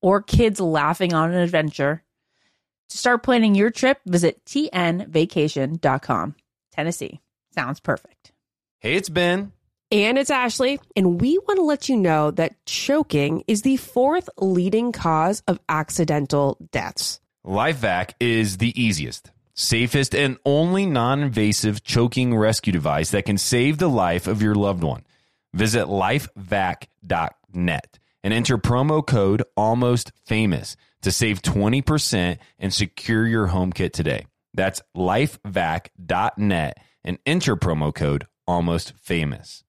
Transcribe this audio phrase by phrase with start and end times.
[0.00, 2.02] or kids laughing on an adventure.
[2.90, 6.34] To start planning your trip, visit tnvacation.com.
[6.72, 7.20] Tennessee
[7.54, 8.32] sounds perfect.
[8.78, 9.52] Hey, it's Ben.
[9.90, 14.28] And it's Ashley, and we want to let you know that choking is the fourth
[14.36, 17.20] leading cause of accidental deaths.
[17.46, 23.78] LifeVac is the easiest, safest, and only non invasive choking rescue device that can save
[23.78, 25.04] the life of your loved one.
[25.54, 33.72] Visit lifevac.net and enter promo code almost famous to save 20% and secure your home
[33.72, 34.26] kit today.
[34.52, 39.62] That's lifevac.net and enter promo code almost famous.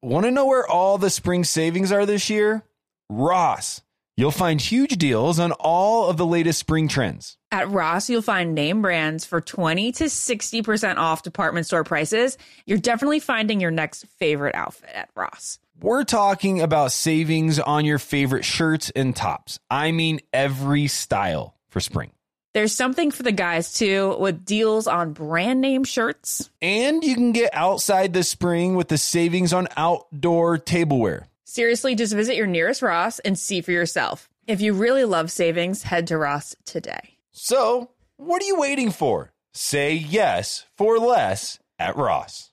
[0.00, 2.62] Want to know where all the spring savings are this year?
[3.10, 3.80] Ross.
[4.16, 7.36] You'll find huge deals on all of the latest spring trends.
[7.50, 12.38] At Ross, you'll find name brands for 20 to 60% off department store prices.
[12.64, 15.58] You're definitely finding your next favorite outfit at Ross.
[15.80, 19.58] We're talking about savings on your favorite shirts and tops.
[19.68, 22.12] I mean, every style for spring.
[22.54, 26.48] There's something for the guys too, with deals on brand name shirts.
[26.62, 31.26] And you can get outside this spring with the savings on outdoor tableware.
[31.44, 34.28] Seriously, just visit your nearest Ross and see for yourself.
[34.46, 37.16] If you really love savings, head to Ross today.
[37.32, 39.32] So, what are you waiting for?
[39.52, 42.52] Say yes for less at Ross.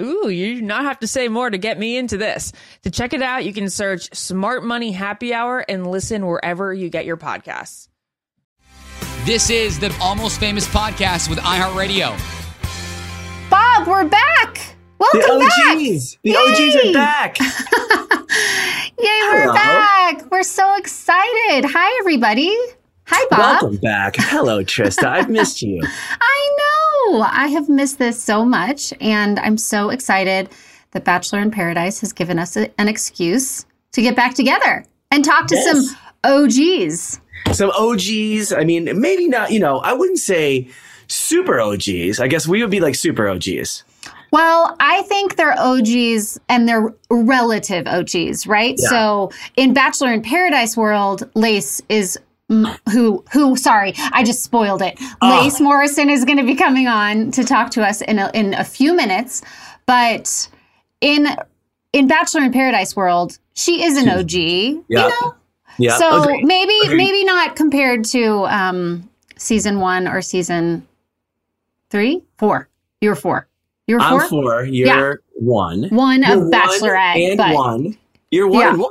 [0.00, 2.52] Ooh, you do not have to say more to get me into this.
[2.82, 6.88] To check it out, you can search Smart Money Happy Hour and listen wherever you
[6.90, 7.88] get your podcasts.
[9.24, 12.18] This is the Almost Famous podcast with iHeartRadio.
[13.48, 14.76] Bob, we're back.
[14.98, 15.78] Welcome the back.
[15.78, 16.36] The Yay.
[16.36, 17.38] OGs are back.
[18.98, 19.54] Yay, we're Hello.
[19.54, 20.30] back.
[20.30, 21.64] We're so excited.
[21.66, 22.56] Hi, everybody.
[23.06, 23.62] Hi, Bob.
[23.62, 24.16] Welcome back.
[24.18, 25.04] Hello, Trista.
[25.04, 25.80] I've missed you.
[26.20, 26.56] I
[27.10, 27.22] know.
[27.22, 30.48] I have missed this so much, and I'm so excited
[30.92, 35.24] that Bachelor in Paradise has given us a- an excuse to get back together and
[35.24, 35.88] talk to Yes.
[35.90, 37.20] some OGs.
[37.52, 38.52] Some OGs.
[38.52, 40.68] I mean, maybe not, you know, I wouldn't say
[41.08, 42.20] super OGs.
[42.20, 43.84] I guess we would be like super OGs.
[44.32, 48.74] Well, I think they're OGs and they're relative OGs, right?
[48.78, 48.88] Yeah.
[48.88, 52.18] So in Bachelor in Paradise world, Lace is
[52.90, 54.98] who who sorry, I just spoiled it.
[55.22, 55.40] Oh.
[55.42, 58.54] Lace Morrison is going to be coming on to talk to us in a, in
[58.54, 59.42] a few minutes,
[59.86, 60.48] but
[61.00, 61.26] in
[61.92, 64.74] in Bachelor in Paradise world, she is an OG, Yeah.
[64.88, 65.34] you know?
[65.78, 65.96] Yeah.
[65.96, 66.44] so agreed.
[66.44, 66.96] maybe Agreed.
[66.96, 70.86] maybe not compared to um season 1 or season
[71.90, 72.68] 3, 4.
[73.00, 73.48] you're 4.
[73.86, 74.08] you're 4?
[74.22, 74.64] I'm four.
[74.64, 75.84] You're one.
[75.90, 77.98] one You're of one Bachelorette, and but one.
[78.30, 78.70] You're one Yeah.
[78.70, 78.90] and one.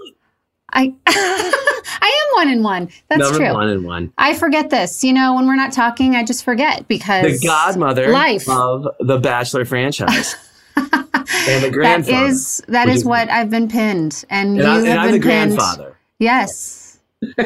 [0.73, 0.93] I
[2.05, 2.89] I am one in one.
[3.07, 3.53] That's Number true.
[3.53, 4.11] One in one.
[4.17, 5.03] I forget this.
[5.03, 8.47] You know, when we're not talking, I just forget because The godmother life.
[8.49, 10.35] of the Bachelor franchise.
[10.75, 12.25] and the grandfather.
[12.27, 15.21] is that is what I've been pinned, and, and, you I, have and I'm been
[15.21, 15.51] the pinned.
[15.55, 15.97] grandfather.
[16.19, 16.99] Yes.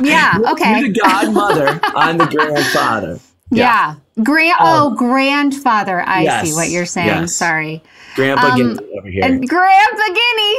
[0.00, 0.38] yeah.
[0.52, 0.80] Okay.
[0.80, 1.80] You're the godmother.
[1.84, 3.20] I'm the grandfather.
[3.50, 3.94] yeah.
[4.22, 4.56] Grand.
[4.60, 6.00] oh, grandfather.
[6.00, 7.06] I yes, see what you're saying.
[7.06, 7.36] yes.
[7.36, 7.82] Sorry.
[8.16, 9.24] Grandpa Um, Gimpy over here.
[9.24, 10.54] And Grandpa Guiney,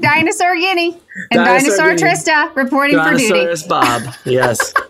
[0.00, 0.98] Dinosaur Guiney,
[1.30, 3.68] and Dinosaur Dinosaur, Trista reporting for duty.
[3.68, 4.14] Bob.
[4.24, 4.74] Yes.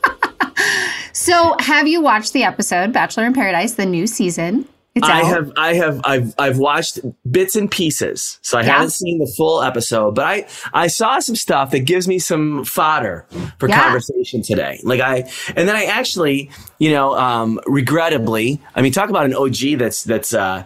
[1.13, 4.67] So, have you watched the episode Bachelor in Paradise, the new season?
[4.95, 5.27] It's I out.
[5.27, 6.99] have, I have, I've, I've watched
[7.31, 8.73] bits and pieces, so I Yeah.
[8.75, 10.15] haven't seen the full episode.
[10.15, 13.27] But I, I saw some stuff that gives me some fodder
[13.59, 13.83] for Yeah.
[13.83, 14.81] conversation today.
[14.83, 19.35] Like I, and then I actually, you know, um, regrettably, I mean, talk about an
[19.35, 20.65] OG that's that's uh,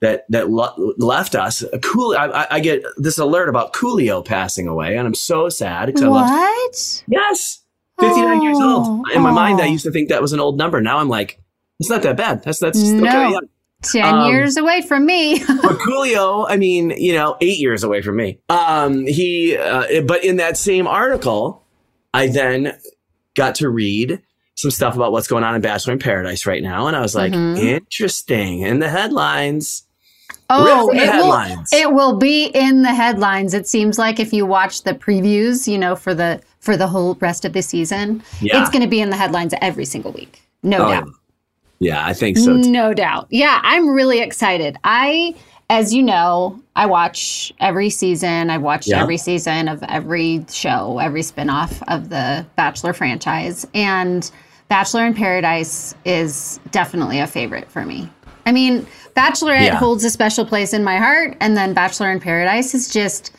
[0.00, 1.64] that that lo- left us.
[1.82, 2.16] Cool.
[2.16, 6.02] I, I, I get this alert about Coolio passing away, and I'm so sad because
[6.02, 6.28] I love.
[6.28, 7.04] what?
[7.08, 7.60] Yes,
[8.00, 9.08] 59 years Oh, old.
[9.14, 9.70] In my mind, I oh.
[9.70, 10.80] used to think that was an old number.
[10.80, 11.40] Now I'm like,
[11.80, 12.42] it's not that bad.
[12.42, 13.06] That's that's No.
[13.26, 13.48] of young.
[13.82, 15.38] 10 Um, years away from me.
[15.46, 18.38] But Coolio, I mean, you know, eight years away from me.
[18.48, 21.62] Um, he, uh, but in that same article,
[22.14, 22.76] I then
[23.34, 24.22] got to read
[24.54, 27.14] some stuff about what's going on in Bachelor in Paradise right now, and I was
[27.14, 27.58] like, Mhm.
[27.58, 28.60] interesting.
[28.62, 29.85] In the headlines,
[30.48, 33.52] Oh, it will, it will be in the headlines.
[33.52, 37.14] It seems like if you watch the previews, you know, for the for the whole
[37.20, 38.60] rest of the season, Yeah.
[38.60, 40.42] it's going to be in the headlines every single week.
[40.62, 41.08] No Oh, doubt.
[41.78, 42.60] yeah, I think so.
[42.60, 42.70] Too.
[42.70, 43.26] No doubt.
[43.30, 44.76] Yeah, I'm really excited.
[44.82, 45.34] I,
[45.70, 48.50] as you know, I watch every season.
[48.50, 49.00] I've watched Yeah.
[49.02, 53.64] every season of every show, every spinoff of the Bachelor franchise.
[53.74, 54.28] And
[54.68, 58.08] Bachelor in Paradise is definitely a favorite for me.
[58.44, 58.86] I mean,
[59.16, 59.76] Bachelorette Yeah.
[59.76, 63.32] holds a special place in my heart, and then Bachelor in Paradise is just.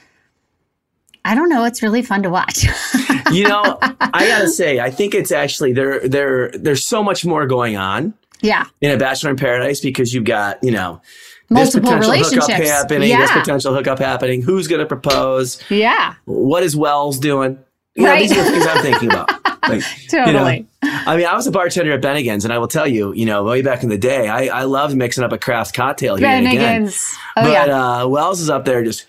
[1.24, 1.66] I don't know.
[1.66, 2.64] It's really fun to watch.
[3.34, 6.08] you know, I gotta say, I think it's actually there.
[6.08, 8.66] There, there's so much more going on yeah.
[8.80, 11.02] in a Bachelor in Paradise because you've got, you know,
[11.50, 12.70] Multiple this potential hookup relationships.
[12.70, 14.42] happening, this potential hookup happening.
[14.42, 15.62] Who's going to propose?
[15.70, 16.16] Yeah.
[16.26, 17.58] What is Wells doing?
[17.96, 19.30] You know, these are the things I'm thinking about.
[19.68, 19.84] Like,
[20.14, 20.66] you know, Totally.
[21.08, 23.44] I mean, I was a bartender at Bennigan's, and I will tell you, you know,
[23.44, 26.48] way back in the day, I, I loved mixing up a craft cocktail here and
[26.48, 26.88] again.
[26.90, 28.02] Oh, but yeah.
[28.04, 29.06] uh, Wells is up there just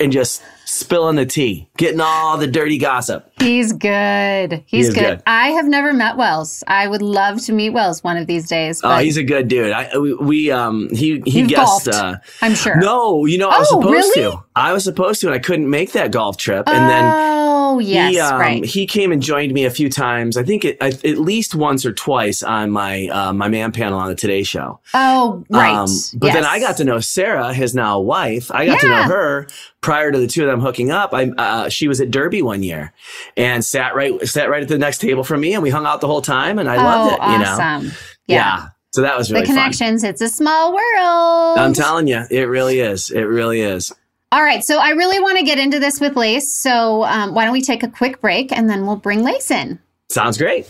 [0.00, 3.30] and just spilling the tea, getting all the dirty gossip.
[3.38, 4.62] He's good.
[4.66, 5.00] He's is good.
[5.18, 5.22] good.
[5.26, 6.64] I have never met Wells.
[6.66, 8.80] I would love to meet Wells one of these days.
[8.82, 9.72] Oh, he's a good dude.
[9.72, 11.88] I we, we um he he guessed.
[11.88, 12.76] Uh, I'm sure.
[12.76, 14.30] no, you know I was Oh, supposed really?
[14.32, 14.44] to.
[14.56, 16.68] I was supposed to, and I couldn't make that golf trip.
[16.68, 17.04] And then
[17.72, 18.64] oh yes, he, um, right.
[18.64, 20.36] he came and joined me a few times.
[20.36, 23.98] I think it, I, at least once or twice on my uh, my man panel
[23.98, 24.80] on the Today Show.
[24.94, 25.74] oh right.
[25.74, 28.50] Um, but then I got to know Sarah, his now wife.
[28.50, 29.46] I got to know her
[29.80, 31.14] prior to the two of them hooking up.
[31.14, 32.92] I uh, she was at Derby one year
[33.36, 36.00] and sat right sat right at the next table from me, and we hung out
[36.00, 37.22] the whole time, and I oh, loved it.
[37.32, 37.92] You know, awesome.
[38.26, 38.68] Yeah.
[38.92, 39.56] So that was really the fun.
[39.56, 40.04] connections.
[40.04, 41.58] It's a small world.
[41.58, 43.10] I'm telling you, it really is.
[43.10, 43.90] It really is.
[44.32, 46.50] All right, so I really want to get into this with Lace.
[46.50, 49.78] So um, why don't we take a quick break and then we'll bring Lace in.
[50.08, 50.66] Sounds great.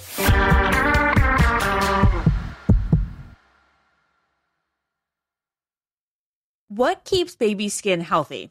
[6.66, 8.50] What keeps baby skin healthy?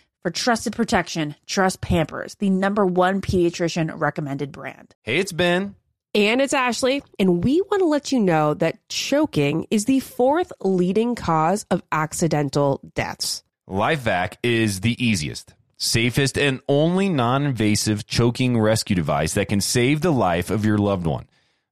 [0.23, 4.93] For trusted protection, trust Pampers, the number one pediatrician recommended brand.
[5.01, 5.73] Hey, it's Ben.
[6.13, 10.53] And it's Ashley, and we want to let you know that choking is the fourth
[10.61, 13.43] leading cause of accidental deaths.
[13.67, 20.01] LifeVac is the easiest, safest, and only non invasive choking rescue device that can save
[20.01, 21.25] the life of your loved one.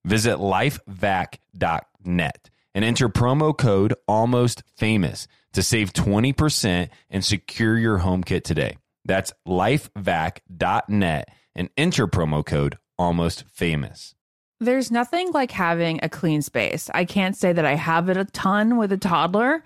[0.05, 8.23] Visit lifevac.net and enter promo code almost famous to save 20% and secure your home
[8.23, 8.77] kit today.
[9.05, 14.15] That's lifevac.net and enter promo code almost famous.
[14.59, 16.89] There's nothing like having a clean space.
[16.93, 19.63] I can't say that I have it a ton with a toddler,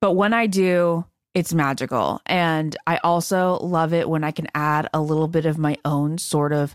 [0.00, 1.04] but when I do,
[1.34, 2.20] it's magical.
[2.26, 6.18] And I also love it when I can add a little bit of my own
[6.18, 6.74] sort of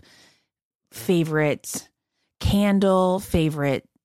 [0.90, 1.88] favorite
[2.40, 3.86] candle, favorite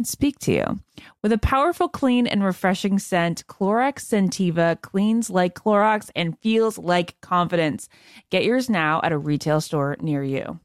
[0.00, 0.80] can speak to you.
[1.22, 7.20] With a powerful, clean, and refreshing scent, Clorox Scentiva cleans like Clorox and feels like
[7.20, 7.86] confidence.
[8.30, 10.58] Get yours now at a retail store near you.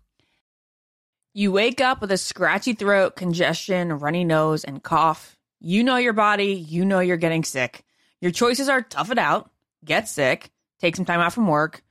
[1.33, 5.37] You wake up with a scratchy throat, congestion, runny nose, and cough.
[5.59, 7.83] You know your body, you know you're getting sick.
[8.21, 9.51] Your choices are tough it out,
[9.83, 10.49] get sick,
[10.79, 11.83] take some time out from work,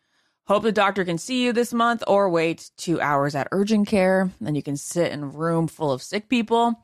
[0.46, 4.30] hope the doctor can see you this month, or wait two hours at urgent care.
[4.40, 6.83] Then you can sit in a room full of sick people.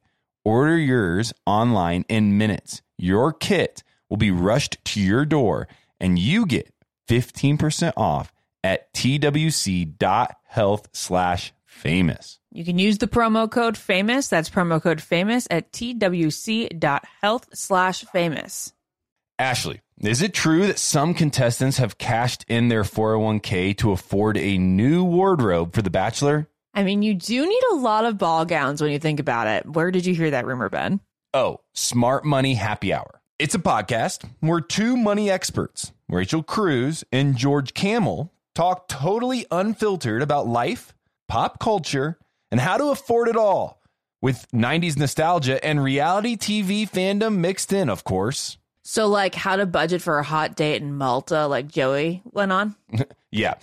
[0.43, 2.81] Order yours online in minutes.
[2.97, 5.67] Your kit will be rushed to your door
[5.99, 6.73] and you get
[7.07, 8.33] 15% off
[8.63, 12.39] at twc.health slash famous.
[12.51, 14.27] You can use the promo code famous.
[14.27, 18.73] That's promo code famous at twc.health slash famous.
[19.39, 24.57] Ashley, is it true that some contestants have cashed in their 401k to afford a
[24.57, 26.47] new wardrobe for The Bachelor?
[26.73, 29.65] I mean, you do need a lot of ball gowns when you think about it.
[29.65, 31.01] Where did you hear that rumor, Ben?
[31.33, 33.21] Oh, Smart Money Happy Hour.
[33.39, 40.21] It's a podcast where two money experts, Rachel Cruz and George Kamel, talk totally unfiltered
[40.21, 40.93] about life,
[41.27, 42.17] pop culture,
[42.51, 43.81] and how to afford it all
[44.21, 48.57] with 90s nostalgia and reality TV fandom mixed in, of course.
[48.83, 52.75] So, like, how to budget for a hot date in Malta, like Joey went on?
[53.33, 53.53] Yeah.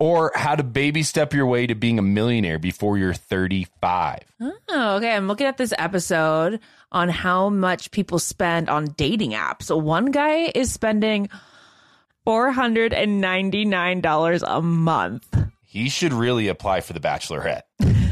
[0.00, 4.20] Or how to baby step your way to being a millionaire before you're 35.
[4.40, 5.12] Oh, okay.
[5.12, 6.60] I'm looking at this episode
[6.92, 9.64] on how much people spend on dating apps.
[9.64, 11.28] So, one guy is spending
[12.26, 15.26] $499 a month.
[15.64, 17.62] He should really apply for the Bachelorette.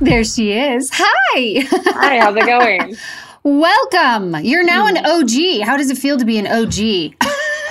[0.00, 0.90] There she is.
[0.92, 1.66] Hi.
[1.70, 2.96] Hi, how's it going?
[3.44, 4.36] Welcome.
[4.44, 5.62] You're now an OG.
[5.66, 7.14] How does it feel to be an OG?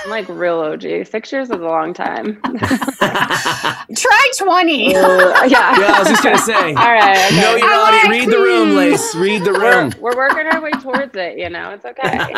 [0.04, 0.82] I'm like real OG.
[1.06, 2.40] Six years is a long time.
[2.42, 4.94] Try 20.
[5.04, 5.78] Uh, yeah.
[5.78, 6.52] Yeah, I was just gonna say.
[6.54, 7.16] All right.
[7.26, 7.40] Okay.
[7.40, 8.04] Know your I audience.
[8.04, 8.76] like Read the room.
[8.76, 9.14] Lace.
[9.14, 9.92] Read the room.
[10.00, 11.38] We're working our way towards it.
[11.38, 12.32] You know, it's okay.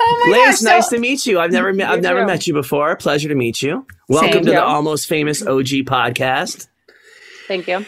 [0.00, 0.62] oh my Lace, gosh.
[0.62, 1.38] nice so- to meet you.
[1.40, 1.88] I've never met.
[1.90, 2.26] I've You never too.
[2.26, 2.96] met you before.
[2.96, 3.86] Pleasure to meet you.
[4.08, 4.44] Welcome Same.
[4.46, 6.66] to the almost famous OG podcast.
[7.50, 7.84] Thank you.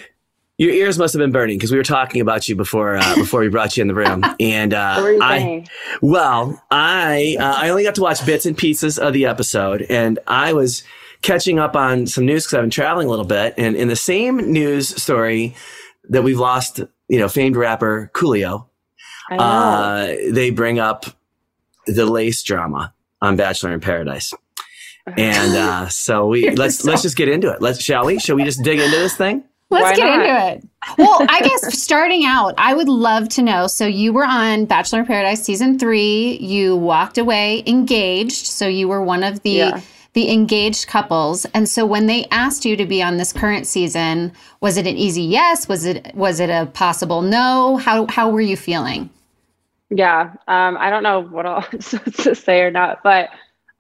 [0.59, 3.39] Your ears must have been burning because we were talking about you before uh, before
[3.39, 4.25] we brought you in the room.
[4.41, 5.69] And uh, What were you I, saying?
[6.01, 10.19] well, I uh, I only got to watch bits and pieces of the episode, and
[10.27, 10.83] I was
[11.23, 13.55] catching up on some news because I've been traveling a little bit.
[13.57, 15.55] And in the same news story
[16.09, 18.67] that we've lost, you know, famed rapper Coolio,
[19.31, 21.07] uh, they bring up
[21.87, 24.35] the lace drama on Bachelor in Paradise.
[25.17, 27.61] And uh, so we let's let's just get into it.
[27.61, 28.21] Let's shall we?
[28.21, 29.43] Shall we just dig into this thing?
[29.73, 30.27] Let's Why get not?
[30.27, 30.69] into it.
[30.99, 33.67] Well, I guess starting out, I would love to know.
[33.67, 36.39] So you were on Bachelor in Paradise season three.
[36.39, 38.47] You walked away engaged.
[38.47, 39.81] So you were one of the Yeah.
[40.15, 41.47] the engaged couples.
[41.55, 44.97] And so when they asked you to be on this current season, was it an
[44.97, 45.69] easy yes?
[45.69, 47.77] Was it was it a possible no?
[47.79, 49.09] How how were you feeling?
[49.91, 50.33] yeah.
[50.49, 51.91] Um, I don't know what else
[52.23, 53.31] to say or not, but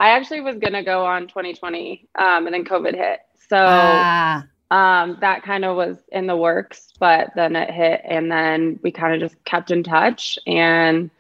[0.00, 3.20] I actually was gonna go on 2020, um, and then COVID hit.
[3.48, 8.30] So Ah, um, that kind of was in the works, but then it hit, and
[8.32, 10.38] then we kind of just kept in touch.
[10.46, 11.10] And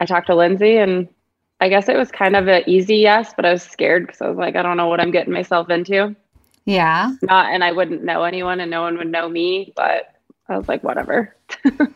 [0.00, 1.08] I talked to Lindsay, and
[1.60, 4.28] I guess it was kind of an easy yes, but I was scared because I
[4.28, 6.16] was like, I don't know what I'm getting myself into.
[6.64, 7.12] yeah.
[7.22, 9.72] Not, and I wouldn't know anyone, and no one would know me.
[9.76, 10.14] But
[10.48, 11.34] I was like, whatever.
[11.64, 11.92] Whatever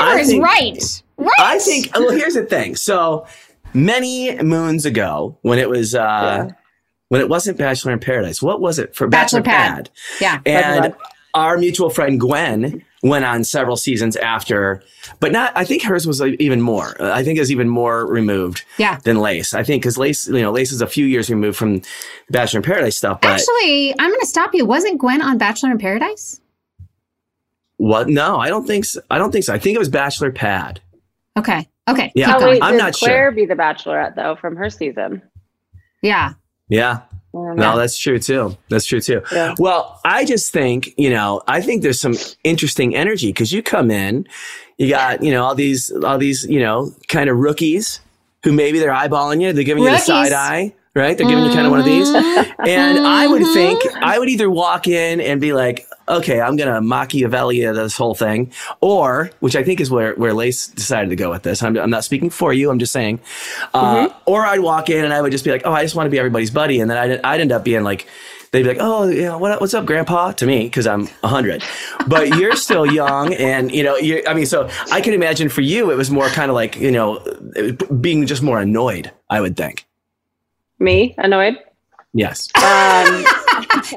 [0.00, 1.02] I is think- right.
[1.18, 1.30] Right.
[1.38, 1.90] I think.
[1.94, 2.76] Well, here's the thing.
[2.76, 3.26] So
[3.74, 6.54] many moons ago, when it was uh, Yeah.
[7.10, 9.90] When it wasn't Bachelor in Paradise, what was it for Bachelor Bachelor, Pad.
[10.20, 10.40] Yeah.
[10.46, 10.94] And
[11.34, 14.82] our mutual friend Gwen went on several seasons after,
[15.18, 15.52] but not.
[15.56, 16.94] I think hers was like, even more.
[17.02, 18.98] Uh, I think it was even more removed Yeah.
[19.02, 19.54] than Lace.
[19.54, 21.82] I think because Lace, you know, Lace is a few years removed from
[22.30, 23.20] Bachelor in Paradise stuff.
[23.20, 24.64] But Actually, I'm going to stop you.
[24.64, 26.40] Wasn't Gwen on Bachelor in Paradise?
[27.76, 28.08] What?
[28.08, 29.00] No, I don't think so.
[29.10, 29.52] I don't think so.
[29.54, 30.80] I think it was Bachelor Pad.
[31.36, 31.68] Okay.
[31.88, 32.12] Okay.
[32.14, 32.26] Yeah.
[32.34, 33.08] keep Oh, wait, I'm did not sure.
[33.08, 35.22] Claire be the Bachelorette though from her season?
[36.02, 36.34] Yeah.
[36.70, 37.00] Yeah.
[37.32, 38.56] No, that's true too.
[38.70, 39.22] That's true too.
[39.30, 39.54] Yeah.
[39.58, 43.90] Well, I just think, you know, I think there's some interesting energy because you come
[43.90, 44.26] in,
[44.78, 48.00] you got, you know, all these, all these, you know, kind of rookies
[48.42, 49.52] who maybe they're eyeballing you.
[49.52, 51.16] They're giving you the side eye, right?
[51.16, 52.08] They're giving you kind of one of these.
[52.08, 52.66] Mm-hmm.
[52.66, 53.52] And I would mm-hmm.
[53.54, 57.96] think, I would either walk in and be like, okay, I'm going to Machiavelli this
[57.96, 58.52] whole thing.
[58.80, 61.62] Or, which I think is where, where Lace decided to go with this.
[61.62, 62.70] I'm, I'm not speaking for you.
[62.70, 63.20] I'm just saying.
[63.72, 64.18] Uh, mm-hmm.
[64.26, 66.10] Or I'd walk in and I would just be like, oh, I just want to
[66.10, 66.80] be everybody's buddy.
[66.80, 68.08] And then I'd, I'd end up being like,
[68.50, 70.32] they'd be like, oh, you know, what, what's up, grandpa?
[70.32, 71.62] To me, because I'm 100.
[72.08, 73.32] But you're still young.
[73.34, 76.28] And, you know, you're, I mean, so I can imagine for you, it was more
[76.28, 77.20] kind of like, you know,
[78.00, 79.86] being just more annoyed, I would think.
[80.80, 81.58] Me annoyed.
[82.12, 82.48] Yes.
[82.56, 83.24] Um,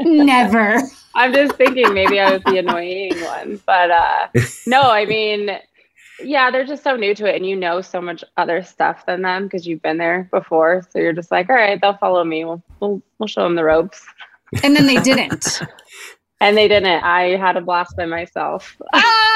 [0.26, 0.80] Never.
[1.16, 4.28] I'm just thinking maybe I was the annoying one, but uh,
[4.68, 5.58] no, I mean,
[6.22, 9.22] yeah, they're just so new to it, and you know so much other stuff than
[9.22, 10.86] them because you've been there before.
[10.90, 12.46] So you're just like, all right, they'll follow me.
[12.46, 14.06] We'll we'll, we'll show them the ropes.
[14.64, 15.62] And then they didn't.
[16.42, 17.02] And they didn't.
[17.06, 18.76] I had a blast by myself.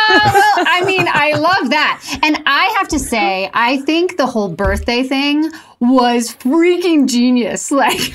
[0.09, 2.01] Ah, well, I mean, I love that.
[2.23, 7.71] And I have to say, I think the whole birthday thing was freaking genius.
[7.77, 8.13] Like,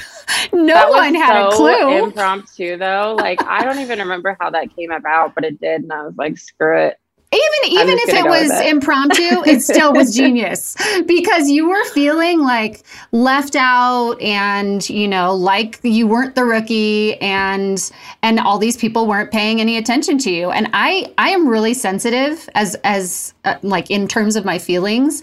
[0.52, 2.04] no one had a so clue.
[2.04, 5.92] Impromptu though, like I don't even remember how that came about, but it did, and
[5.92, 6.99] I was like, screw it.
[7.33, 8.66] even even if it was it.
[8.66, 10.76] impromptu, it still was genius
[11.07, 17.21] because you were feeling like left out and you know like you weren't the rookie
[17.21, 17.90] and
[18.23, 21.75] and all these people weren't paying any attention to you and I I am really
[21.75, 25.23] sensitive as as uh, like in terms of my feelings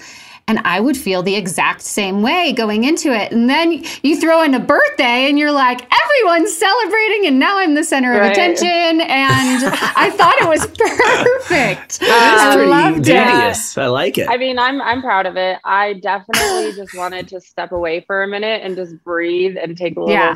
[0.49, 3.31] and I would feel the exact same way going into it.
[3.31, 7.75] And then you throw in a birthday and you're like, everyone's celebrating, and now I'm
[7.75, 8.31] the center of Right.
[8.31, 9.01] attention.
[9.01, 9.63] And
[9.95, 11.99] I thought it was perfect.
[11.99, 13.77] That's I pretty loved it.
[13.77, 14.27] I like it.
[14.29, 15.59] I mean, I'm I'm proud of it.
[15.63, 19.95] I definitely just wanted to step away for a minute and just breathe and take
[19.97, 20.35] a little Yeah.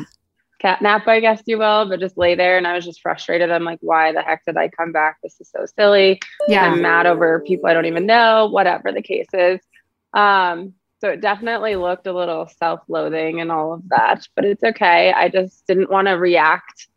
[0.60, 3.50] cat nap, I guess you will, but just lay there and I was just frustrated.
[3.50, 5.18] I'm like, why the heck did I come back?
[5.22, 6.20] This is so silly.
[6.48, 6.64] Yeah.
[6.72, 9.60] I'm mad over people I don't even know, whatever the case is.
[10.14, 15.12] Um, so it definitely looked a little self-loathing and all of that, but it's okay.
[15.12, 16.88] I just didn't want to react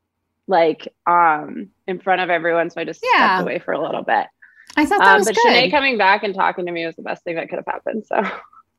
[0.47, 3.35] like um in front of everyone, so I just Yeah.
[3.37, 4.27] stepped away for a little bit.
[4.77, 5.45] I thought that Um, was but good.
[5.51, 8.05] Shanae coming back and talking to me was the best thing that could have happened.
[8.05, 8.21] So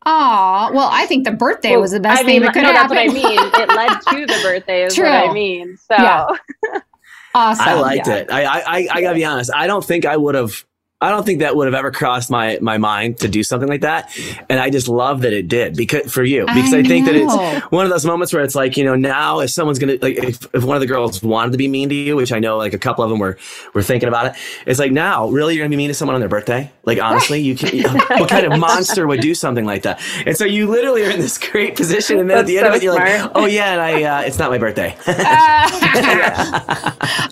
[0.07, 2.69] Aw, well, I think the birthday was the best I mean, thing that could no,
[2.73, 3.15] have that's happened.
[3.15, 3.53] what I mean.
[3.53, 5.77] It led to the birthday, is what I mean.
[5.77, 6.27] So Yeah.
[7.35, 7.69] awesome.
[7.69, 8.15] I liked yeah.
[8.15, 8.31] it.
[8.31, 9.51] I, I, I, I gotta be honest.
[9.55, 10.65] I don't think I would have.
[11.01, 13.83] I don't think that would have ever crossed my my mind to do something like
[13.83, 14.13] that.
[14.49, 17.15] And I just love that it did because for you because I, I think that
[17.15, 20.17] it's one of those moments where it's like you know now if someone's gonna like
[20.17, 22.57] if, if one of the girls wanted to be mean to you, which I know
[22.57, 23.39] like a couple of them were
[23.75, 24.33] were thinking about it.
[24.67, 26.73] It's like now really you're gonna be mean to someone on their birthday?
[26.83, 27.97] Like honestly, you can.
[28.19, 30.01] what kind of monster would do something like that?
[30.27, 32.67] And so you literally are in this great position, and then at That's the end
[32.67, 34.97] of it, you're like, oh yeah, and I uh, it's not my birthday.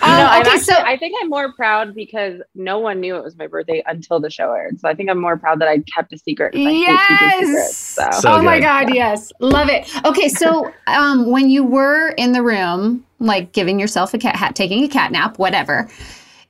[0.03, 3.17] Um, no, I'm okay, actually, so I think I'm more proud because no one knew
[3.17, 3.56] it was my birthday
[3.87, 4.81] until the show aired.
[4.81, 6.55] So I think I'm more proud that I kept a secret.
[6.55, 7.77] I hate keeping secrets, yes.
[7.77, 8.11] so.
[8.21, 8.65] So oh my good.
[8.65, 9.89] god, yes, love it.
[10.05, 14.85] Okay, so um, when you were in the room, like giving yourself a cat, taking
[14.85, 15.89] a cat nap, whatever,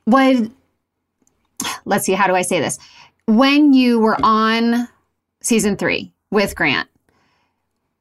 [0.05, 0.49] what?
[1.85, 2.77] Let's see, how do I say this?
[3.25, 4.87] When you were on
[5.41, 6.87] season three with Grant,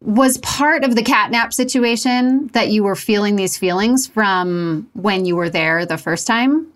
[0.01, 5.37] was part of the catnap situation that you were feeling these feelings from when you
[5.37, 6.73] were there the first time,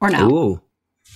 [0.00, 0.30] or no?
[0.30, 0.60] Ooh,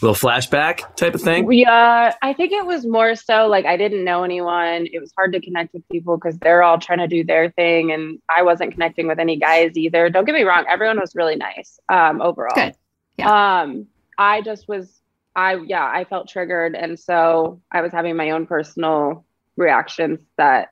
[0.02, 1.46] little flashback type of thing.
[1.46, 4.86] We, uh, I think it was more so like I didn't know anyone.
[4.92, 7.92] It was hard to connect with people because they're all trying to do their thing,
[7.92, 10.10] and I wasn't connecting with any guys either.
[10.10, 12.54] Don't get me wrong; everyone was really nice um, overall.
[12.54, 12.74] Good.
[13.18, 13.62] Yeah.
[13.62, 13.86] Um,
[14.18, 15.00] I just was,
[15.36, 19.24] I yeah, I felt triggered, and so I was having my own personal
[19.56, 20.70] reactions that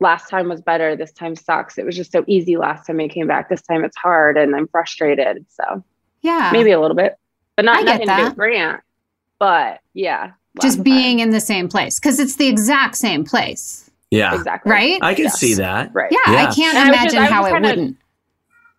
[0.00, 0.96] last time was better.
[0.96, 1.78] This time sucks.
[1.78, 3.48] It was just so easy last time I came back.
[3.48, 5.44] This time it's hard, and I'm frustrated.
[5.48, 5.84] So
[6.22, 7.16] Yeah, maybe a little bit,
[7.56, 8.24] but I not get nothing to do that.
[8.30, 8.80] with Grant.
[9.38, 11.28] But yeah, just being time.
[11.28, 14.98] in the same place because it's the exact same place, Yeah, exactly right?
[15.02, 15.38] I can Yes.
[15.38, 15.90] see that.
[15.92, 16.10] right.
[16.12, 16.46] Yeah, Yeah.
[16.48, 17.96] I can't And I just- imagine I how it kinda- wouldn't.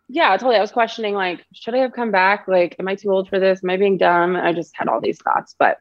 [0.10, 0.58] Yeah, totally.
[0.58, 2.48] I was questioning like, should I have come back?
[2.48, 3.62] Like, am I too old for this?
[3.64, 4.36] Am I being dumb?
[4.36, 5.80] I just had all these thoughts, but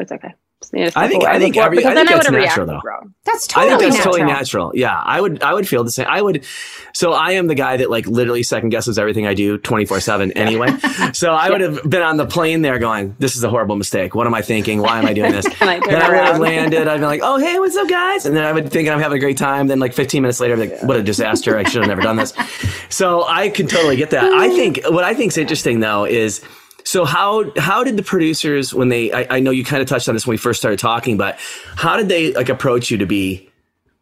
[0.00, 0.34] it's okay.
[0.60, 2.80] Just need I think- I think before- every- I think that's would have natural, though.
[2.84, 3.14] wrong.
[3.24, 4.12] That's I totally think that's natural.
[4.12, 4.72] totally natural.
[4.74, 6.06] Yeah, I would I would feel the same.
[6.08, 6.44] I would
[6.92, 10.74] so I am the guy that like literally second guesses everything I do 24/7 anyway.
[11.12, 14.16] so I would have been on the plane there going, this is a horrible mistake.
[14.16, 14.82] What am I thinking?
[14.82, 15.46] Why am I doing this?
[15.58, 16.88] Can I turn then I would have landed.
[16.88, 19.18] I'd be like, "Oh, hey, what's up, guys?" And then I would think I'm having
[19.18, 19.68] a great time.
[19.68, 21.56] Then like 15 minutes later, I'd be like, "What a disaster!
[21.56, 22.32] I should have never done this."
[22.90, 24.24] So I can totally get that.
[24.24, 24.56] I mm.
[24.56, 26.40] think what I think is interesting though is
[26.88, 30.08] So how how did the producers when they I, I know you kind of touched
[30.08, 31.38] on this when we first started talking, but
[31.76, 33.50] how did they like approach you to be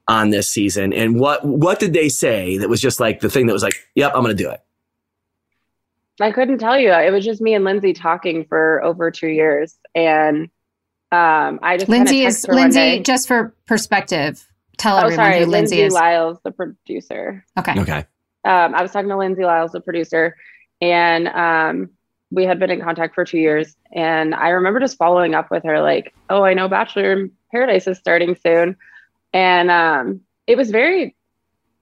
[0.06, 0.92] on this season?
[0.92, 3.74] And what what did they say that was just like the thing that was like,
[3.96, 4.60] yep, I'm gonna do it.
[6.20, 6.92] I couldn't tell you.
[6.92, 10.42] It was just me and Lindsay talking for over two years, and
[11.10, 13.00] um, I just Lindsay is text her one Lindsay.
[13.02, 14.46] Just for perspective,
[14.78, 15.92] tell Oh, everyone sorry, who Lindsay, Lindsay is.
[15.92, 17.44] Lyles, the producer.
[17.58, 17.80] Okay.
[17.80, 18.04] Okay.
[18.44, 20.36] um, I was talking to Lindsay Lyles, the producer,
[20.80, 21.90] and um,
[22.30, 23.76] we had been in contact for two years.
[23.92, 27.86] And I remember just following up with her, like, "Oh, I know Bachelor in Paradise
[27.86, 28.76] is starting soon,"
[29.32, 31.16] and um, it was very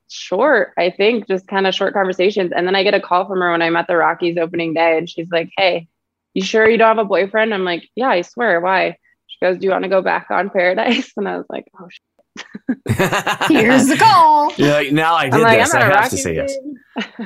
[0.09, 0.73] short.
[0.77, 2.53] I think just kind of short conversations.
[2.55, 4.99] And then I get a call from her when I'm at the Rockies opening day,
[4.99, 5.89] and she's like, "Hey,
[6.35, 8.61] you sure you don't have a boyfriend?" I'm like, "Yeah, I swear.
[8.61, 11.67] Why?" She goes, "Do you want to go back on Paradise?" And I was like,
[11.81, 12.03] "Oh." Shit.
[13.49, 14.53] Here's the call.
[14.57, 15.73] You're like, now I did I'm this.
[15.73, 16.57] I'm I have Rockies to say yes.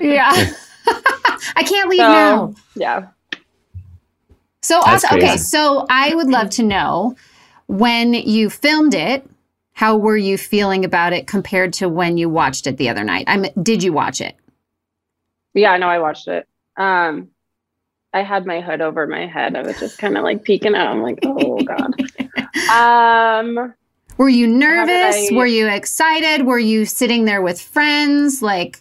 [0.01, 0.53] Yeah.
[1.57, 2.55] I can't leave So, now.
[2.75, 3.09] Yeah.
[4.63, 5.19] So That's awesome.
[5.19, 7.17] Okay, so I would love to know
[7.67, 9.29] when you filmed it,
[9.73, 13.25] how were you feeling about it compared to when you watched it the other night?
[13.29, 14.37] I'm did you watch it?
[15.55, 16.49] Yeah, no, I watched it.
[16.77, 17.29] Um,
[18.13, 19.55] I had my hood over my head.
[19.55, 20.89] I was just kind of like peeking out.
[20.89, 21.93] I'm like, oh god.
[22.71, 23.73] Um,
[24.19, 25.31] Were you nervous?
[25.31, 26.45] I- Were you excited?
[26.45, 28.43] Were you sitting there with friends?
[28.43, 28.81] Like,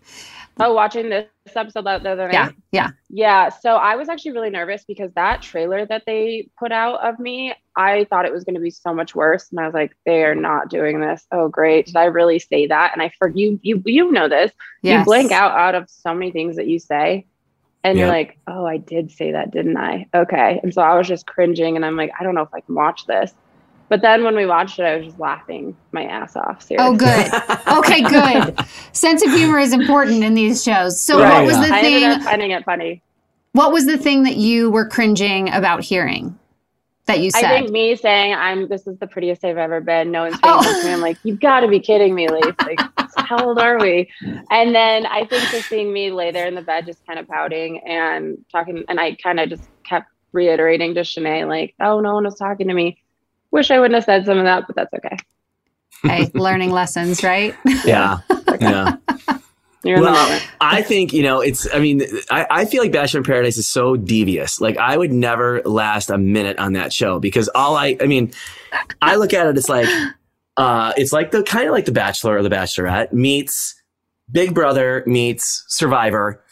[0.60, 2.34] oh, watching this episode the other night.
[2.34, 2.90] yeah, yeah.
[3.10, 7.20] Yeah, so I was actually really nervous because that trailer that they put out of
[7.20, 9.96] me, I thought it was going to be so much worse, and I was like,
[10.06, 11.26] they are not doing this.
[11.32, 11.88] Oh, great!
[11.88, 12.94] Did I really say that?
[12.94, 14.52] And I for you, you, you know this.
[14.82, 17.26] You blank out out of so many things that you say,
[17.84, 20.08] and you're like, oh, I did say that, didn't I?
[20.14, 22.62] Okay, and so I was just cringing, and I'm like, I don't know if I
[22.62, 23.34] can watch this.
[23.90, 26.62] But then when we watched it, I was just laughing my ass off.
[26.62, 26.78] Seriously.
[26.88, 27.32] Oh, good.
[27.78, 28.58] Okay, good.
[28.92, 31.00] Sense of humor is important in these shows.
[31.00, 31.44] So, Right.
[31.44, 32.04] what was the I ended thing?
[32.12, 33.02] up finding it funny.
[33.54, 36.38] What was the thing that you were cringing about hearing?
[37.06, 37.46] That you said.
[37.46, 40.12] I think me saying I'm this is the prettiest I've ever been.
[40.12, 40.82] No one's saying Oh.
[40.82, 40.94] to me.
[40.94, 42.54] I'm like, you've got to be kidding me, Leaf.
[42.66, 42.80] Like,
[43.16, 44.10] how old are we?
[44.52, 47.28] And then I think just seeing me lay there in the bed, just kind of
[47.28, 52.14] pouting and talking, and I kind of just kept reiterating to Shanae, like, oh, no
[52.16, 53.02] one was talking to me.
[53.58, 55.18] Wish I wouldn't have said some of that, but that's okay.
[56.04, 57.56] hey, learning lessons, right?
[57.86, 58.20] Yeah.
[58.62, 58.98] Yeah.
[59.84, 60.42] You're Well.
[60.62, 63.68] I think, you know, it's, I mean, I, I feel like Bachelor in Paradise is
[63.68, 64.62] so devious.
[64.62, 68.32] Like, I would never last a minute on that show because all I, I mean,
[69.02, 69.90] I look at it, it's like,
[70.58, 73.74] uh, it's like the kind of like The Bachelor or The Bachelorette meets
[74.32, 76.44] Big Brother meets Survivor.